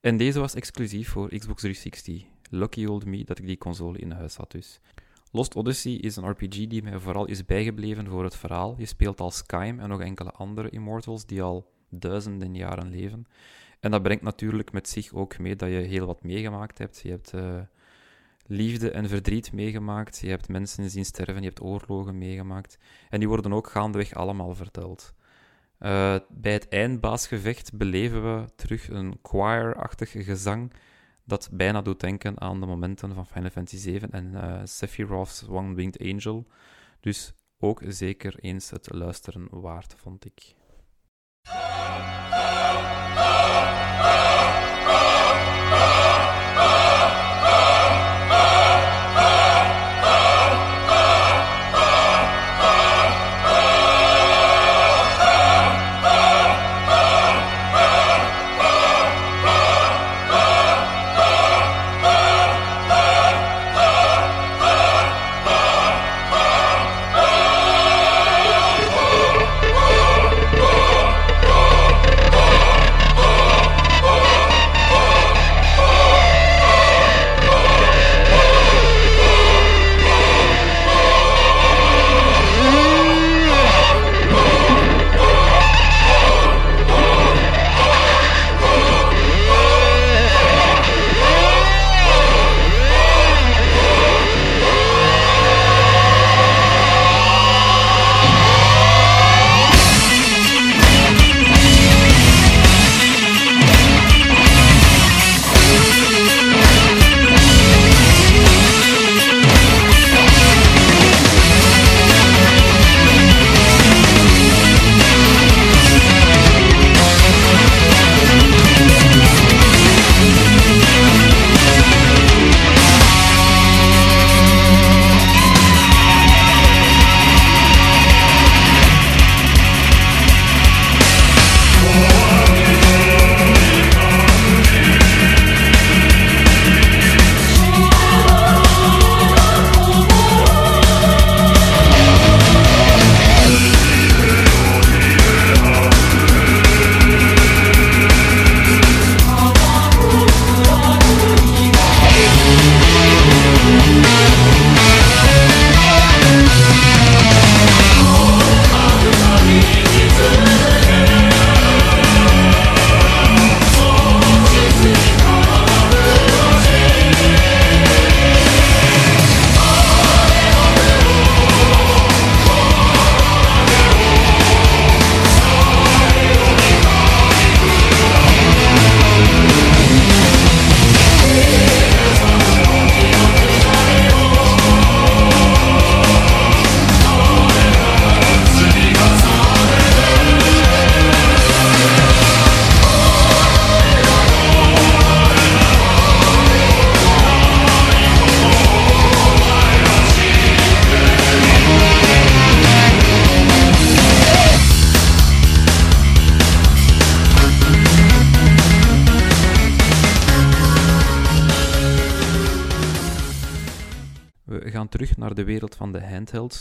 En 0.00 0.16
deze 0.16 0.40
was 0.40 0.54
exclusief 0.54 1.08
voor 1.08 1.28
Xbox 1.28 1.60
360. 1.60 2.24
Lucky 2.50 2.86
old 2.86 3.04
me 3.04 3.24
dat 3.24 3.38
ik 3.38 3.46
die 3.46 3.58
console 3.58 3.98
in 3.98 4.10
huis 4.10 4.36
had 4.36 4.50
dus. 4.50 4.80
Lost 5.32 5.54
Odyssey 5.54 5.92
is 5.92 6.16
een 6.16 6.28
RPG 6.28 6.66
die 6.66 6.82
mij 6.82 6.98
vooral 6.98 7.26
is 7.26 7.44
bijgebleven 7.44 8.08
voor 8.08 8.24
het 8.24 8.36
verhaal. 8.36 8.74
Je 8.78 8.86
speelt 8.86 9.20
als 9.20 9.36
Skyrim 9.36 9.80
en 9.80 9.88
nog 9.88 10.00
enkele 10.00 10.32
andere 10.32 10.70
Immortals 10.70 11.26
die 11.26 11.42
al 11.42 11.70
duizenden 11.90 12.54
jaren 12.54 12.88
leven. 12.88 13.26
En 13.80 13.90
dat 13.90 14.02
brengt 14.02 14.22
natuurlijk 14.22 14.72
met 14.72 14.88
zich 14.88 15.12
ook 15.12 15.38
mee 15.38 15.56
dat 15.56 15.68
je 15.68 15.74
heel 15.74 16.06
wat 16.06 16.22
meegemaakt 16.22 16.78
hebt. 16.78 17.00
Je 17.02 17.10
hebt 17.10 17.32
uh, 17.34 17.60
liefde 18.46 18.90
en 18.90 19.08
verdriet 19.08 19.52
meegemaakt, 19.52 20.18
je 20.18 20.28
hebt 20.28 20.48
mensen 20.48 20.90
zien 20.90 21.04
sterven, 21.04 21.42
je 21.42 21.48
hebt 21.48 21.62
oorlogen 21.62 22.18
meegemaakt. 22.18 22.78
En 23.08 23.18
die 23.18 23.28
worden 23.28 23.52
ook 23.52 23.70
gaandeweg 23.70 24.14
allemaal 24.14 24.54
verteld. 24.54 25.14
Uh, 25.80 26.16
bij 26.28 26.52
het 26.52 26.68
eindbaasgevecht 26.68 27.76
beleven 27.76 28.22
we 28.22 28.48
terug 28.56 28.88
een 28.88 29.18
choir-achtig 29.22 30.10
gezang 30.10 30.72
dat 31.24 31.48
bijna 31.52 31.82
doet 31.82 32.00
denken 32.00 32.40
aan 32.40 32.60
de 32.60 32.66
momenten 32.66 33.14
van 33.14 33.26
Final 33.26 33.50
Fantasy 33.50 33.82
VII 33.82 34.06
en 34.10 34.32
uh, 34.34 34.60
Sephiroth's 34.64 35.44
One-Winged 35.48 36.00
Angel. 36.00 36.46
Dus 37.00 37.32
ook 37.58 37.82
zeker 37.86 38.38
eens 38.38 38.70
het 38.70 38.92
luisteren 38.92 39.46
waard, 39.50 39.94
vond 39.96 40.24
ik. 40.24 40.54
De 41.50 41.88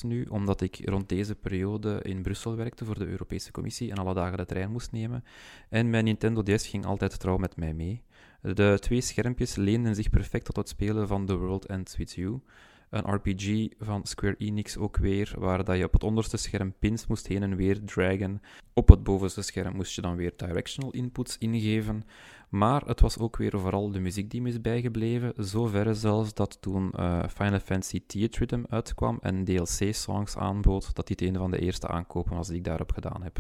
nu, 0.03 0.25
omdat 0.25 0.61
ik 0.61 0.79
rond 0.83 1.09
deze 1.09 1.35
periode 1.35 1.99
in 2.01 2.21
Brussel 2.21 2.55
werkte 2.55 2.85
voor 2.85 2.99
de 2.99 3.07
Europese 3.07 3.51
Commissie 3.51 3.91
en 3.91 3.97
alle 3.97 4.13
dagen 4.13 4.37
de 4.37 4.45
trein 4.45 4.71
moest 4.71 4.91
nemen. 4.91 5.23
En 5.69 5.89
mijn 5.89 6.03
Nintendo 6.03 6.43
DS 6.43 6.67
ging 6.67 6.85
altijd 6.85 7.19
trouw 7.19 7.37
met 7.37 7.55
mij 7.55 7.73
mee. 7.73 8.03
De 8.41 8.77
twee 8.79 9.01
schermpjes 9.01 9.55
leenden 9.55 9.95
zich 9.95 10.09
perfect 10.09 10.45
tot 10.45 10.55
het 10.55 10.69
spelen 10.69 11.07
van 11.07 11.25
The 11.25 11.37
World 11.37 11.65
Ends 11.65 11.97
With 11.97 12.13
You. 12.13 12.41
Een 12.89 13.13
RPG 13.13 13.67
van 13.79 14.05
Square 14.05 14.35
Enix 14.37 14.77
ook 14.77 14.97
weer, 14.97 15.33
waar 15.37 15.63
dat 15.63 15.77
je 15.77 15.83
op 15.83 15.93
het 15.93 16.03
onderste 16.03 16.37
scherm 16.37 16.73
pins 16.79 17.07
moest 17.07 17.27
heen 17.27 17.43
en 17.43 17.55
weer 17.55 17.85
dragen. 17.85 18.41
Op 18.73 18.89
het 18.89 19.03
bovenste 19.03 19.41
scherm 19.41 19.75
moest 19.75 19.95
je 19.95 20.01
dan 20.01 20.15
weer 20.15 20.33
directional 20.35 20.91
inputs 20.91 21.37
ingeven. 21.37 22.03
Maar 22.49 22.81
het 22.85 23.01
was 23.01 23.17
ook 23.17 23.37
weer 23.37 23.59
vooral 23.59 23.91
de 23.91 23.99
muziek 23.99 24.29
die 24.29 24.41
me 24.41 24.49
is 24.49 24.61
bijgebleven. 24.61 25.33
Zoverre 25.37 25.93
zelfs 25.93 26.33
dat 26.33 26.61
toen 26.61 26.91
eh, 26.91 27.23
Final 27.27 27.59
Fantasy 27.59 28.03
Theatrhythm 28.07 28.63
uitkwam 28.69 29.17
en 29.21 29.43
DLC-songs 29.43 30.37
aanbood, 30.37 30.95
dat 30.95 31.07
dit 31.07 31.21
een 31.21 31.35
van 31.35 31.51
de 31.51 31.59
eerste 31.59 31.87
aankopen 31.87 32.35
was 32.35 32.47
die 32.47 32.57
ik 32.57 32.63
daarop 32.63 32.91
gedaan 32.91 33.21
heb. 33.23 33.39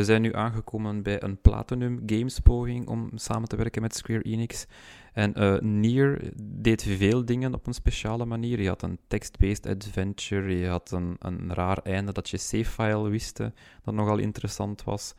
We 0.00 0.06
zijn 0.06 0.22
nu 0.22 0.34
aangekomen 0.34 1.02
bij 1.02 1.22
een 1.22 1.40
Platinum 1.40 2.02
Games 2.06 2.38
poging 2.38 2.88
om 2.88 3.10
samen 3.14 3.48
te 3.48 3.56
werken 3.56 3.82
met 3.82 3.94
Square 3.94 4.22
Enix. 4.22 4.66
En 5.12 5.42
uh, 5.42 5.58
Nier 5.58 6.32
deed 6.42 6.82
veel 6.82 7.24
dingen 7.24 7.54
op 7.54 7.66
een 7.66 7.74
speciale 7.74 8.24
manier. 8.24 8.60
Je 8.60 8.68
had 8.68 8.82
een 8.82 8.98
text-based 9.06 9.66
adventure, 9.66 10.58
je 10.58 10.68
had 10.68 10.90
een, 10.90 11.16
een 11.18 11.54
raar 11.54 11.78
einde 11.78 12.12
dat 12.12 12.30
je 12.30 12.36
save-file 12.36 13.08
wist, 13.08 13.36
dat 13.82 13.94
nogal 13.94 14.18
interessant 14.18 14.84
was. 14.84 15.14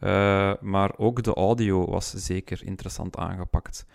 Uh, 0.00 0.54
maar 0.60 0.98
ook 0.98 1.22
de 1.22 1.34
audio 1.34 1.90
was 1.90 2.10
zeker 2.10 2.64
interessant 2.64 3.16
aangepakt. 3.16 3.86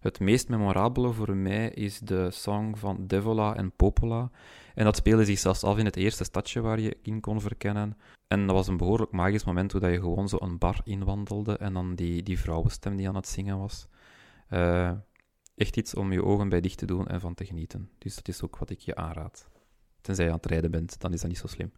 Het 0.00 0.20
meest 0.20 0.48
memorabele 0.48 1.12
voor 1.12 1.36
mij 1.36 1.70
is 1.70 1.98
de 1.98 2.30
song 2.30 2.74
van 2.76 3.06
Devola 3.06 3.56
en 3.56 3.72
Popola. 3.76 4.30
En 4.74 4.84
dat 4.84 4.96
speelde 4.96 5.24
zich 5.24 5.38
zelfs 5.38 5.64
af 5.64 5.78
in 5.78 5.84
het 5.84 5.96
eerste 5.96 6.24
stadje 6.24 6.60
waar 6.60 6.80
je 6.80 6.96
in 7.02 7.20
kon 7.20 7.40
verkennen. 7.40 7.96
En 8.30 8.46
dat 8.46 8.56
was 8.56 8.66
een 8.66 8.76
behoorlijk 8.76 9.12
magisch 9.12 9.44
moment 9.44 9.70
dat 9.70 9.82
je 9.82 10.00
gewoon 10.00 10.28
zo 10.28 10.36
een 10.40 10.58
bar 10.58 10.80
inwandelde 10.84 11.56
en 11.56 11.72
dan 11.72 11.94
die, 11.94 12.22
die 12.22 12.38
vrouwenstem 12.38 12.96
die 12.96 13.08
aan 13.08 13.14
het 13.14 13.28
zingen 13.28 13.58
was. 13.58 13.86
Uh, 14.50 14.92
echt 15.54 15.76
iets 15.76 15.94
om 15.94 16.12
je 16.12 16.24
ogen 16.24 16.48
bij 16.48 16.60
dicht 16.60 16.78
te 16.78 16.86
doen 16.86 17.06
en 17.06 17.20
van 17.20 17.34
te 17.34 17.44
genieten. 17.44 17.90
Dus 17.98 18.14
dat 18.14 18.28
is 18.28 18.42
ook 18.42 18.58
wat 18.58 18.70
ik 18.70 18.78
je 18.78 18.94
aanraad. 18.94 19.48
Tenzij 20.00 20.24
je 20.24 20.30
aan 20.30 20.36
het 20.36 20.46
rijden 20.46 20.70
bent, 20.70 21.00
dan 21.00 21.12
is 21.12 21.20
dat 21.20 21.28
niet 21.28 21.38
zo 21.38 21.46
slim. 21.46 21.72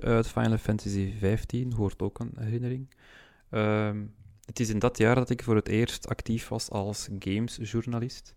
Uit 0.00 0.28
Final 0.28 0.58
Fantasy 0.58 1.12
XV 1.20 1.72
hoort 1.76 2.02
ook 2.02 2.18
een 2.18 2.32
herinnering. 2.38 2.88
Ehm, 3.50 4.04
het 4.44 4.60
is 4.60 4.68
in 4.68 4.78
dat 4.78 4.98
jaar 4.98 5.14
dat 5.14 5.30
ik 5.30 5.42
voor 5.42 5.56
het 5.56 5.68
eerst 5.68 6.08
actief 6.08 6.48
was 6.48 6.70
als 6.70 7.08
gamesjournalist. 7.18 8.34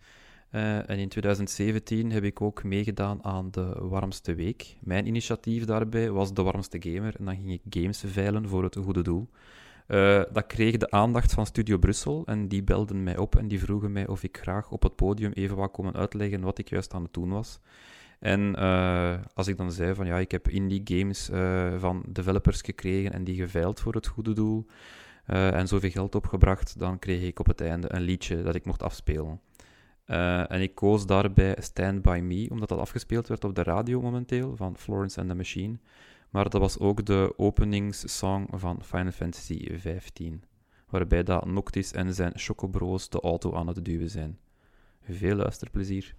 Uh, 0.51 0.89
en 0.89 0.97
in 0.99 1.09
2017 1.09 2.11
heb 2.11 2.23
ik 2.23 2.41
ook 2.41 2.63
meegedaan 2.63 3.23
aan 3.23 3.51
de 3.51 3.75
Warmste 3.79 4.35
Week. 4.35 4.75
Mijn 4.79 5.07
initiatief 5.07 5.65
daarbij 5.65 6.11
was 6.11 6.33
de 6.33 6.41
Warmste 6.41 6.77
Gamer. 6.81 7.15
En 7.17 7.25
dan 7.25 7.35
ging 7.35 7.51
ik 7.51 7.61
games 7.69 8.03
veilen 8.07 8.47
voor 8.47 8.63
het 8.63 8.75
goede 8.75 9.01
doel. 9.01 9.29
Uh, 9.87 10.21
dat 10.31 10.45
kreeg 10.47 10.77
de 10.77 10.91
aandacht 10.91 11.33
van 11.33 11.45
Studio 11.45 11.77
Brussel 11.77 12.25
en 12.25 12.47
die 12.47 12.63
belden 12.63 13.03
mij 13.03 13.17
op 13.17 13.35
en 13.35 13.47
die 13.47 13.59
vroegen 13.59 13.91
mij 13.91 14.07
of 14.07 14.23
ik 14.23 14.37
graag 14.41 14.71
op 14.71 14.83
het 14.83 14.95
podium 14.95 15.31
even 15.31 15.55
wat 15.55 15.71
komen 15.71 15.93
uitleggen 15.93 16.41
wat 16.41 16.57
ik 16.57 16.69
juist 16.69 16.93
aan 16.93 17.03
het 17.03 17.13
doen 17.13 17.29
was. 17.29 17.59
En 18.19 18.55
uh, 18.59 19.13
als 19.33 19.47
ik 19.47 19.57
dan 19.57 19.71
zei 19.71 19.95
van 19.95 20.05
ja, 20.05 20.17
ik 20.17 20.31
heb 20.31 20.47
indie 20.47 20.81
games 20.83 21.29
uh, 21.29 21.79
van 21.79 22.03
developers 22.07 22.61
gekregen 22.61 23.13
en 23.13 23.23
die 23.23 23.35
geveild 23.35 23.79
voor 23.79 23.93
het 23.93 24.07
goede 24.07 24.33
doel 24.33 24.65
uh, 25.27 25.53
en 25.53 25.67
zoveel 25.67 25.89
geld 25.89 26.15
opgebracht, 26.15 26.79
dan 26.79 26.99
kreeg 26.99 27.21
ik 27.21 27.39
op 27.39 27.47
het 27.47 27.61
einde 27.61 27.93
een 27.93 28.01
liedje 28.01 28.43
dat 28.43 28.55
ik 28.55 28.65
mocht 28.65 28.83
afspelen. 28.83 29.41
en 30.47 30.61
ik 30.61 30.75
koos 30.75 31.05
daarbij 31.05 31.55
Stand 31.59 32.01
By 32.01 32.19
Me, 32.23 32.47
omdat 32.49 32.69
dat 32.69 32.79
afgespeeld 32.79 33.27
werd 33.27 33.43
op 33.43 33.55
de 33.55 33.63
radio 33.63 34.01
momenteel 34.01 34.55
van 34.55 34.77
Florence 34.77 35.19
and 35.19 35.29
the 35.29 35.35
Machine. 35.35 35.77
Maar 36.29 36.49
dat 36.49 36.61
was 36.61 36.79
ook 36.79 37.05
de 37.05 37.33
openingssong 37.37 38.47
van 38.51 38.83
Final 38.83 39.11
Fantasy 39.11 39.67
XV, 39.75 40.31
waarbij 40.89 41.23
dat 41.23 41.45
Noctis 41.45 41.91
en 41.91 42.13
zijn 42.13 42.31
Chocobro's 42.35 43.09
de 43.09 43.21
auto 43.21 43.53
aan 43.53 43.67
het 43.67 43.85
duwen 43.85 44.09
zijn. 44.09 44.37
Veel 45.01 45.35
luisterplezier. 45.35 46.15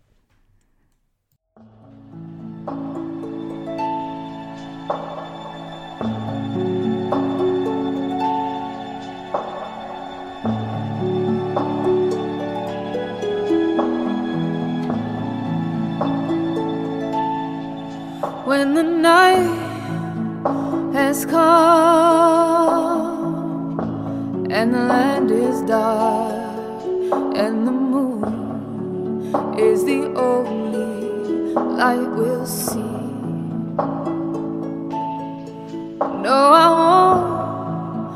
When 18.45 18.75
the 18.75 18.83
night 18.83 19.59
has 20.93 21.25
come 21.25 21.51
and 24.51 24.75
the 24.75 24.81
land 24.81 25.31
is 25.31 25.63
dark, 25.63 26.35
and 27.37 27.67
the 27.67 27.73
moon 27.73 28.25
is 29.57 29.85
the 29.85 30.13
only 30.17 31.55
light 31.55 32.11
we'll 32.17 32.45
see. 32.45 32.81
No, 36.01 36.53
I 36.55 36.69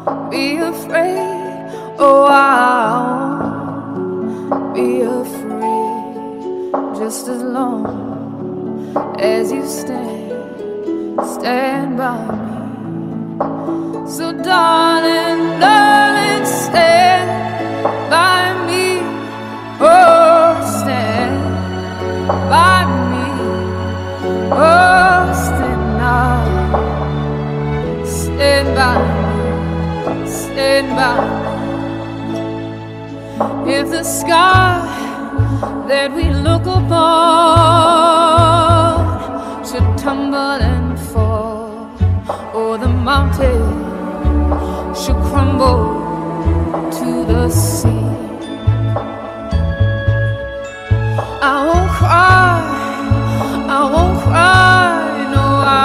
won't 0.06 0.30
be 0.30 0.56
afraid. 0.56 1.68
Oh, 1.98 2.24
I 2.24 3.44
won't 4.48 4.74
be 4.74 5.02
afraid. 5.02 6.72
Just 6.96 7.28
as 7.28 7.42
long 7.42 7.84
as 9.18 9.52
you 9.52 9.66
stand, 9.66 10.32
stand 11.36 11.98
by 11.98 12.16
me. 12.24 12.56
So, 14.10 14.32
darling, 14.32 15.60
darling, 15.60 16.46
stand 16.46 17.28
by 18.08 18.54
me. 18.66 19.00
Oh, 19.78 20.56
stand 20.80 21.36
by 22.48 22.86
me. 23.10 23.26
Oh, 24.52 24.83
If 33.76 33.86
the 33.90 34.04
sky 34.04 34.78
that 35.88 36.08
we 36.14 36.24
look 36.30 36.62
upon 36.62 36.94
should 39.66 39.98
tumble 39.98 40.60
and 40.72 40.96
fall, 41.10 41.90
or 42.54 42.78
the 42.78 42.88
mountain 42.88 43.62
should 44.94 45.20
crumble 45.28 45.84
to 46.98 47.24
the 47.32 47.48
sea. 47.50 48.06
I 51.42 51.54
won't 51.66 51.90
cry, 51.98 52.62
I 53.76 53.80
won't 53.92 54.16
cry, 54.22 54.94
no, 55.34 55.44
I 55.66 55.78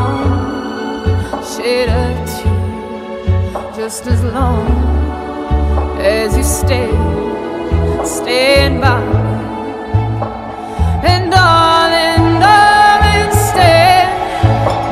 won't 0.00 1.44
shed 1.46 1.88
a 1.88 2.02
tear. 2.26 2.58
Just 3.76 4.02
as 4.08 4.20
long 4.24 4.66
as 6.00 6.36
you 6.36 6.42
stay, 6.42 6.90
stand 8.06 8.80
by 8.80 9.00
me. 9.00 9.20
And 11.04 11.30
darling, 11.30 12.40
darling, 12.40 13.32
stand 13.48 14.12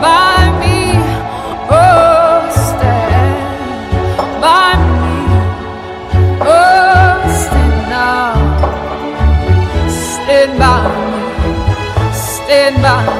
by 0.02 0.50
me. 0.60 0.78
Oh, 1.70 2.48
stand 2.68 4.40
by 4.40 4.74
me. 5.00 5.18
Oh, 6.42 7.20
stand. 7.42 7.70
Stand 9.90 10.58
by 10.58 10.80
me. 11.10 12.12
Stand 12.12 12.76
by. 12.82 13.19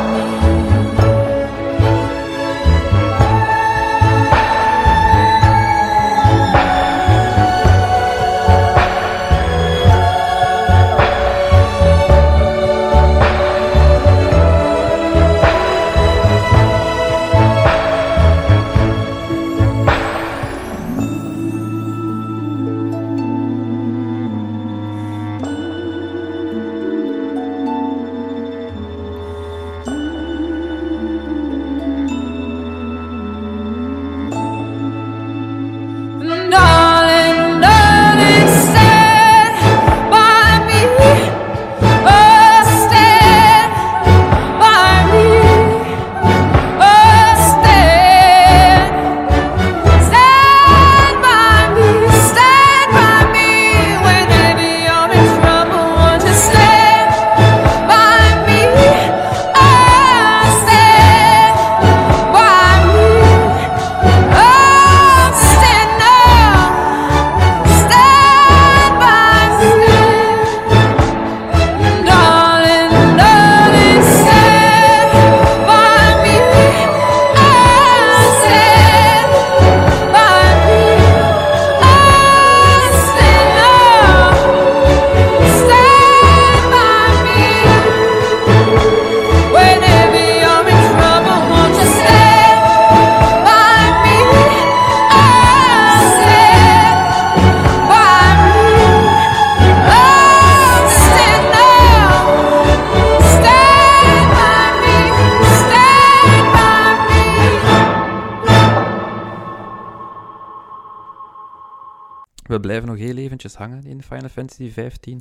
In 114.00 114.06
Final 114.06 114.28
Fantasy 114.28 114.68
XV, 114.68 115.18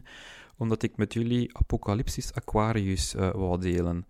omdat 0.58 0.84
ik 0.84 0.98
met 0.98 1.14
jullie 1.14 1.58
Apocalypsis 1.58 2.34
Aquarius 2.34 3.16
eh 3.16 3.32
wou 3.32 3.60
delen. 3.60 4.06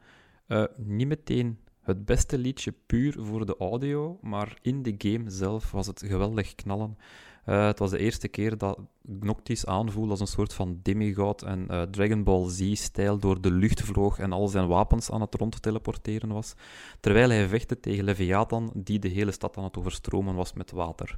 Eh, 0.48 0.64
niet 0.78 1.08
meteen 1.08 1.60
het 1.82 2.06
beste 2.06 2.38
liedje 2.38 2.74
puur 2.86 3.16
voor 3.20 3.46
de 3.46 3.56
audio, 3.58 4.18
maar 4.22 4.58
in 4.62 4.84
de 4.84 4.96
game 4.98 5.30
zelf 5.30 5.72
was 5.72 5.88
het 5.88 6.04
geweldig 6.06 6.56
knallen. 6.56 6.98
Eh, 7.46 7.66
het 7.66 7.80
was 7.80 7.90
de 7.90 7.98
eerste 7.98 8.28
keer 8.28 8.58
dat 8.58 8.80
Noctis 9.02 9.66
aanvoelde 9.66 10.12
als 10.12 10.20
een 10.20 10.28
soort 10.28 10.54
van 10.54 10.80
demigod 10.84 11.42
en 11.42 11.88
Dragon 11.92 12.24
Ball 12.24 12.50
Z-stijl 12.50 13.18
door 13.18 13.42
de 13.42 13.52
lucht 13.52 13.82
vloog 13.82 14.20
en 14.20 14.32
al 14.32 14.48
zijn 14.48 14.68
wapens 14.68 15.12
aan 15.12 15.22
het 15.22 15.36
rond 15.36 15.62
teleporteren 15.62 16.30
was, 16.30 16.54
terwijl 17.00 17.30
hij 17.30 17.48
vechtte 17.48 17.80
tegen 17.80 18.04
Leviathan, 18.04 18.72
die 18.76 19.00
de 19.00 19.08
hele 19.08 19.32
stad 19.32 19.58
aan 19.58 19.64
het 19.64 19.78
overstromen 19.78 20.36
was 20.36 20.54
met 20.54 20.72
water. 20.72 21.18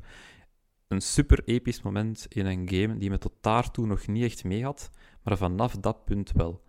Een 0.91 1.01
super 1.01 1.41
episch 1.45 1.81
moment 1.81 2.25
in 2.29 2.45
een 2.45 2.69
game 2.69 2.97
die 2.97 3.09
me 3.09 3.17
tot 3.17 3.33
daartoe 3.41 3.85
nog 3.85 4.07
niet 4.07 4.23
echt 4.23 4.43
mee 4.43 4.63
had, 4.63 4.89
maar 5.23 5.37
vanaf 5.37 5.75
dat 5.75 6.05
punt 6.05 6.31
wel. 6.31 6.63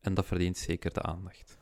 En 0.00 0.14
dat 0.14 0.26
verdient 0.26 0.56
zeker 0.56 0.92
de 0.92 1.02
aandacht. 1.02 1.58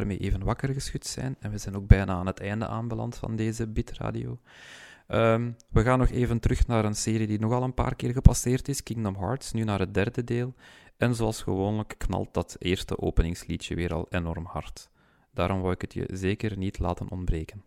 Daarmee 0.00 0.18
even 0.18 0.44
wakker 0.44 0.68
geschud 0.68 1.06
zijn. 1.06 1.36
En 1.40 1.50
we 1.50 1.58
zijn 1.58 1.76
ook 1.76 1.86
bijna 1.86 2.12
aan 2.12 2.26
het 2.26 2.40
einde 2.40 2.66
aanbeland 2.66 3.16
van 3.16 3.36
deze 3.36 3.66
Bitradio. 3.66 4.38
Um, 5.08 5.56
we 5.70 5.82
gaan 5.82 5.98
nog 5.98 6.10
even 6.10 6.40
terug 6.40 6.66
naar 6.66 6.84
een 6.84 6.94
serie 6.94 7.26
die 7.26 7.38
nogal 7.38 7.62
een 7.62 7.74
paar 7.74 7.94
keer 7.94 8.12
gepasseerd 8.12 8.68
is, 8.68 8.82
Kingdom 8.82 9.16
Hearts, 9.16 9.52
nu 9.52 9.64
naar 9.64 9.78
het 9.78 9.94
derde 9.94 10.24
deel. 10.24 10.54
En 10.96 11.14
zoals 11.14 11.42
gewoonlijk 11.42 11.94
knalt 11.98 12.34
dat 12.34 12.56
eerste 12.58 12.98
openingsliedje 12.98 13.74
weer 13.74 13.94
al 13.94 14.06
enorm 14.10 14.46
hard. 14.46 14.90
Daarom 15.32 15.60
wou 15.60 15.72
ik 15.72 15.80
het 15.80 15.94
je 15.94 16.08
zeker 16.12 16.56
niet 16.56 16.78
laten 16.78 17.10
ontbreken. 17.10 17.64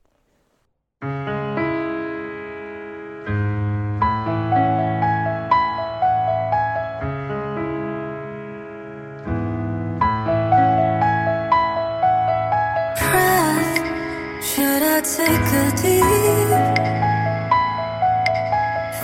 Take 15.01 15.27
a 15.29 15.71
deep 15.81 16.83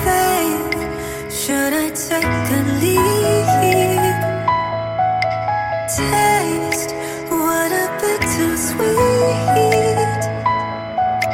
faith? 0.04 0.82
Should 1.32 1.74
I 1.74 1.90
take 1.90 2.50
a 2.58 2.62
leap? 2.82 4.20
Taste 5.90 6.92
what 7.30 7.72
a 7.72 7.88
bit 8.02 8.22
too 8.36 8.56
sweet. 8.56 10.22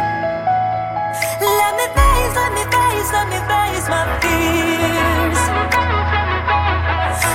Let 1.41 1.71
me 1.79 1.85
face, 1.97 2.33
let 2.35 2.51
me 2.57 2.63
face, 2.75 3.09
let 3.17 3.27
me 3.33 3.39
face 3.51 3.87
my 3.89 4.03
fears. 4.21 5.41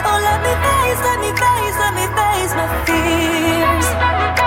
Oh, 0.07 0.19
let 0.29 0.39
me 0.47 0.53
face, 0.65 1.01
let 1.09 1.19
me 1.21 1.31
face, 1.43 1.64
let 1.85 1.95
me 1.95 2.07
face 2.17 2.55
my 2.55 2.67
fears. 2.87 4.44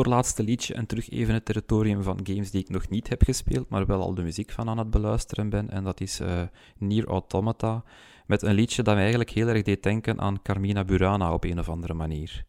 Voorlaatste 0.00 0.42
liedje 0.42 0.74
en 0.74 0.86
terug 0.86 1.10
even 1.10 1.34
het 1.34 1.44
territorium 1.44 2.02
van 2.02 2.20
games 2.22 2.50
die 2.50 2.60
ik 2.60 2.68
nog 2.68 2.88
niet 2.88 3.08
heb 3.08 3.22
gespeeld, 3.22 3.68
maar 3.68 3.86
wel 3.86 4.00
al 4.00 4.14
de 4.14 4.22
muziek 4.22 4.50
van 4.50 4.68
aan 4.68 4.78
het 4.78 4.90
beluisteren 4.90 5.48
ben. 5.48 5.70
En 5.70 5.84
dat 5.84 6.00
is 6.00 6.20
eh 6.20 6.42
Nier 6.78 7.06
Automata, 7.06 7.84
met 8.26 8.42
een 8.42 8.54
liedje 8.54 8.82
dat 8.82 8.92
mij 8.92 9.02
eigenlijk 9.02 9.30
heel 9.30 9.48
erg 9.48 9.62
deed 9.62 9.82
denken 9.82 10.20
aan 10.20 10.42
Carmina 10.42 10.84
Burana 10.84 11.32
op 11.32 11.44
een 11.44 11.58
of 11.58 11.68
andere 11.68 11.94
manier. 11.94 12.44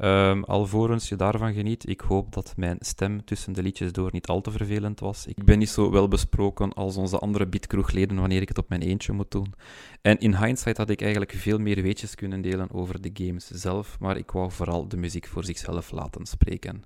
Ehm 0.00 0.42
alvorens 0.42 1.08
je 1.08 1.16
daarvan 1.16 1.52
geniet, 1.52 1.88
ik 1.88 2.00
hoop 2.00 2.32
dat 2.32 2.52
mijn 2.56 2.76
stem 2.80 3.24
tussen 3.24 3.52
de 3.52 3.62
liedjes 3.62 3.92
door 3.92 4.08
niet 4.12 4.26
al 4.26 4.40
te 4.40 4.50
vervelend 4.50 5.00
was. 5.00 5.26
Ik 5.26 5.44
ben 5.44 5.58
niet 5.58 5.68
zo 5.68 5.90
wel 5.90 6.08
besproken 6.08 6.72
als 6.72 6.96
onze 6.96 7.18
andere 7.18 7.46
beatkroegleden 7.46 8.20
wanneer 8.20 8.40
ik 8.40 8.48
het 8.48 8.58
op 8.58 8.68
mijn 8.68 8.82
eentje 8.82 9.12
moet 9.12 9.30
doen. 9.30 9.54
En 10.02 10.18
in 10.18 10.36
hindsight 10.36 10.76
had 10.76 10.90
ik 10.90 11.00
eigenlijk 11.00 11.32
veel 11.32 11.58
meer 11.58 11.82
weetjes 11.82 12.14
kunnen 12.14 12.40
delen 12.40 12.70
over 12.72 13.00
de 13.00 13.10
games 13.12 13.50
zelf, 13.50 13.98
maar 13.98 14.16
ik 14.16 14.30
wou 14.30 14.50
vooral 14.50 14.88
de 14.88 14.96
muziek 14.96 15.26
voor 15.26 15.44
zichzelf 15.44 15.90
laten 15.90 16.26
spreken. 16.26 16.82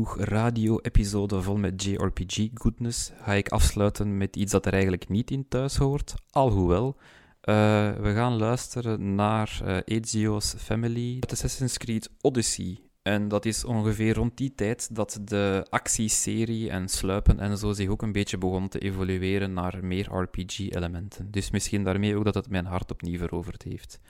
Radio-episode 0.00 1.42
vol 1.42 1.56
met 1.56 1.84
JRPG-goodness 1.84 3.12
ga 3.20 3.32
ik 3.32 3.48
afsluiten 3.48 4.16
met 4.16 4.36
iets 4.36 4.52
dat 4.52 4.66
er 4.66 4.72
eigenlijk 4.72 5.08
niet 5.08 5.30
in 5.30 5.48
thuis 5.48 5.76
hoort, 5.76 6.14
alhoewel. 6.30 6.96
Uh, 6.96 7.54
we 7.92 8.12
gaan 8.14 8.36
luisteren 8.36 9.14
naar 9.14 9.60
uh, 9.64 9.76
Ezio's 9.84 10.54
Family, 10.58 11.22
Assassin's 11.30 11.78
Creed 11.78 12.10
Odyssey. 12.20 12.78
En 13.02 13.28
dat 13.28 13.44
is 13.44 13.64
ongeveer 13.64 14.14
rond 14.14 14.36
die 14.36 14.54
tijd 14.54 14.94
dat 14.94 15.20
de 15.24 15.66
actieserie 15.70 16.70
en 16.70 16.88
sluipen 16.88 17.40
en 17.40 17.58
zo 17.58 17.72
zich 17.72 17.88
ook 17.88 18.02
een 18.02 18.12
beetje 18.12 18.38
begon 18.38 18.68
te 18.68 18.78
evolueren 18.78 19.52
naar 19.52 19.84
meer 19.84 20.08
RPG-elementen. 20.12 21.30
Dus 21.30 21.50
misschien 21.50 21.84
daarmee 21.84 22.16
ook 22.16 22.24
dat 22.24 22.34
het 22.34 22.48
mijn 22.48 22.66
hart 22.66 22.90
opnieuw 22.90 23.18
veroverd 23.18 23.62
heeft. 23.62 24.00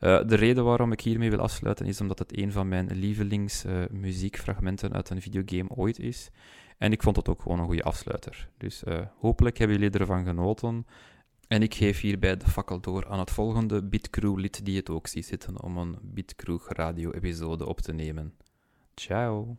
Uh, 0.00 0.20
de 0.26 0.34
reden 0.34 0.64
waarom 0.64 0.92
ik 0.92 1.00
hiermee 1.00 1.30
wil 1.30 1.40
afsluiten 1.40 1.86
is 1.86 2.00
omdat 2.00 2.18
het 2.18 2.38
een 2.38 2.52
van 2.52 2.68
mijn 2.68 2.92
lievelingsmuziekfragmenten 2.92 4.92
uit 4.92 5.10
een 5.10 5.22
videogame 5.22 5.68
ooit 5.68 5.98
is. 5.98 6.30
En 6.78 6.92
ik 6.92 7.02
vond 7.02 7.16
het 7.16 7.28
ook 7.28 7.42
gewoon 7.42 7.58
een 7.58 7.66
goede 7.66 7.82
afsluiter. 7.82 8.48
Dus 8.56 8.82
uh, 8.84 9.00
hopelijk 9.18 9.58
hebben 9.58 9.78
jullie 9.78 9.98
ervan 9.98 10.24
genoten. 10.24 10.86
En 11.48 11.62
ik 11.62 11.74
geef 11.74 12.00
hierbij 12.00 12.36
de 12.36 12.48
fakkel 12.48 12.80
door 12.80 13.08
aan 13.08 13.18
het 13.18 13.30
volgende 13.30 13.82
Bitcrew-lid 13.82 14.64
die 14.64 14.76
het 14.76 14.90
ook 14.90 15.06
ziet 15.06 15.26
zitten 15.26 15.62
om 15.62 15.76
een 15.76 15.98
Bitcrew 16.02 16.58
radio-episode 16.68 17.66
op 17.66 17.80
te 17.80 17.92
nemen. 17.92 18.34
Ciao! 18.94 19.56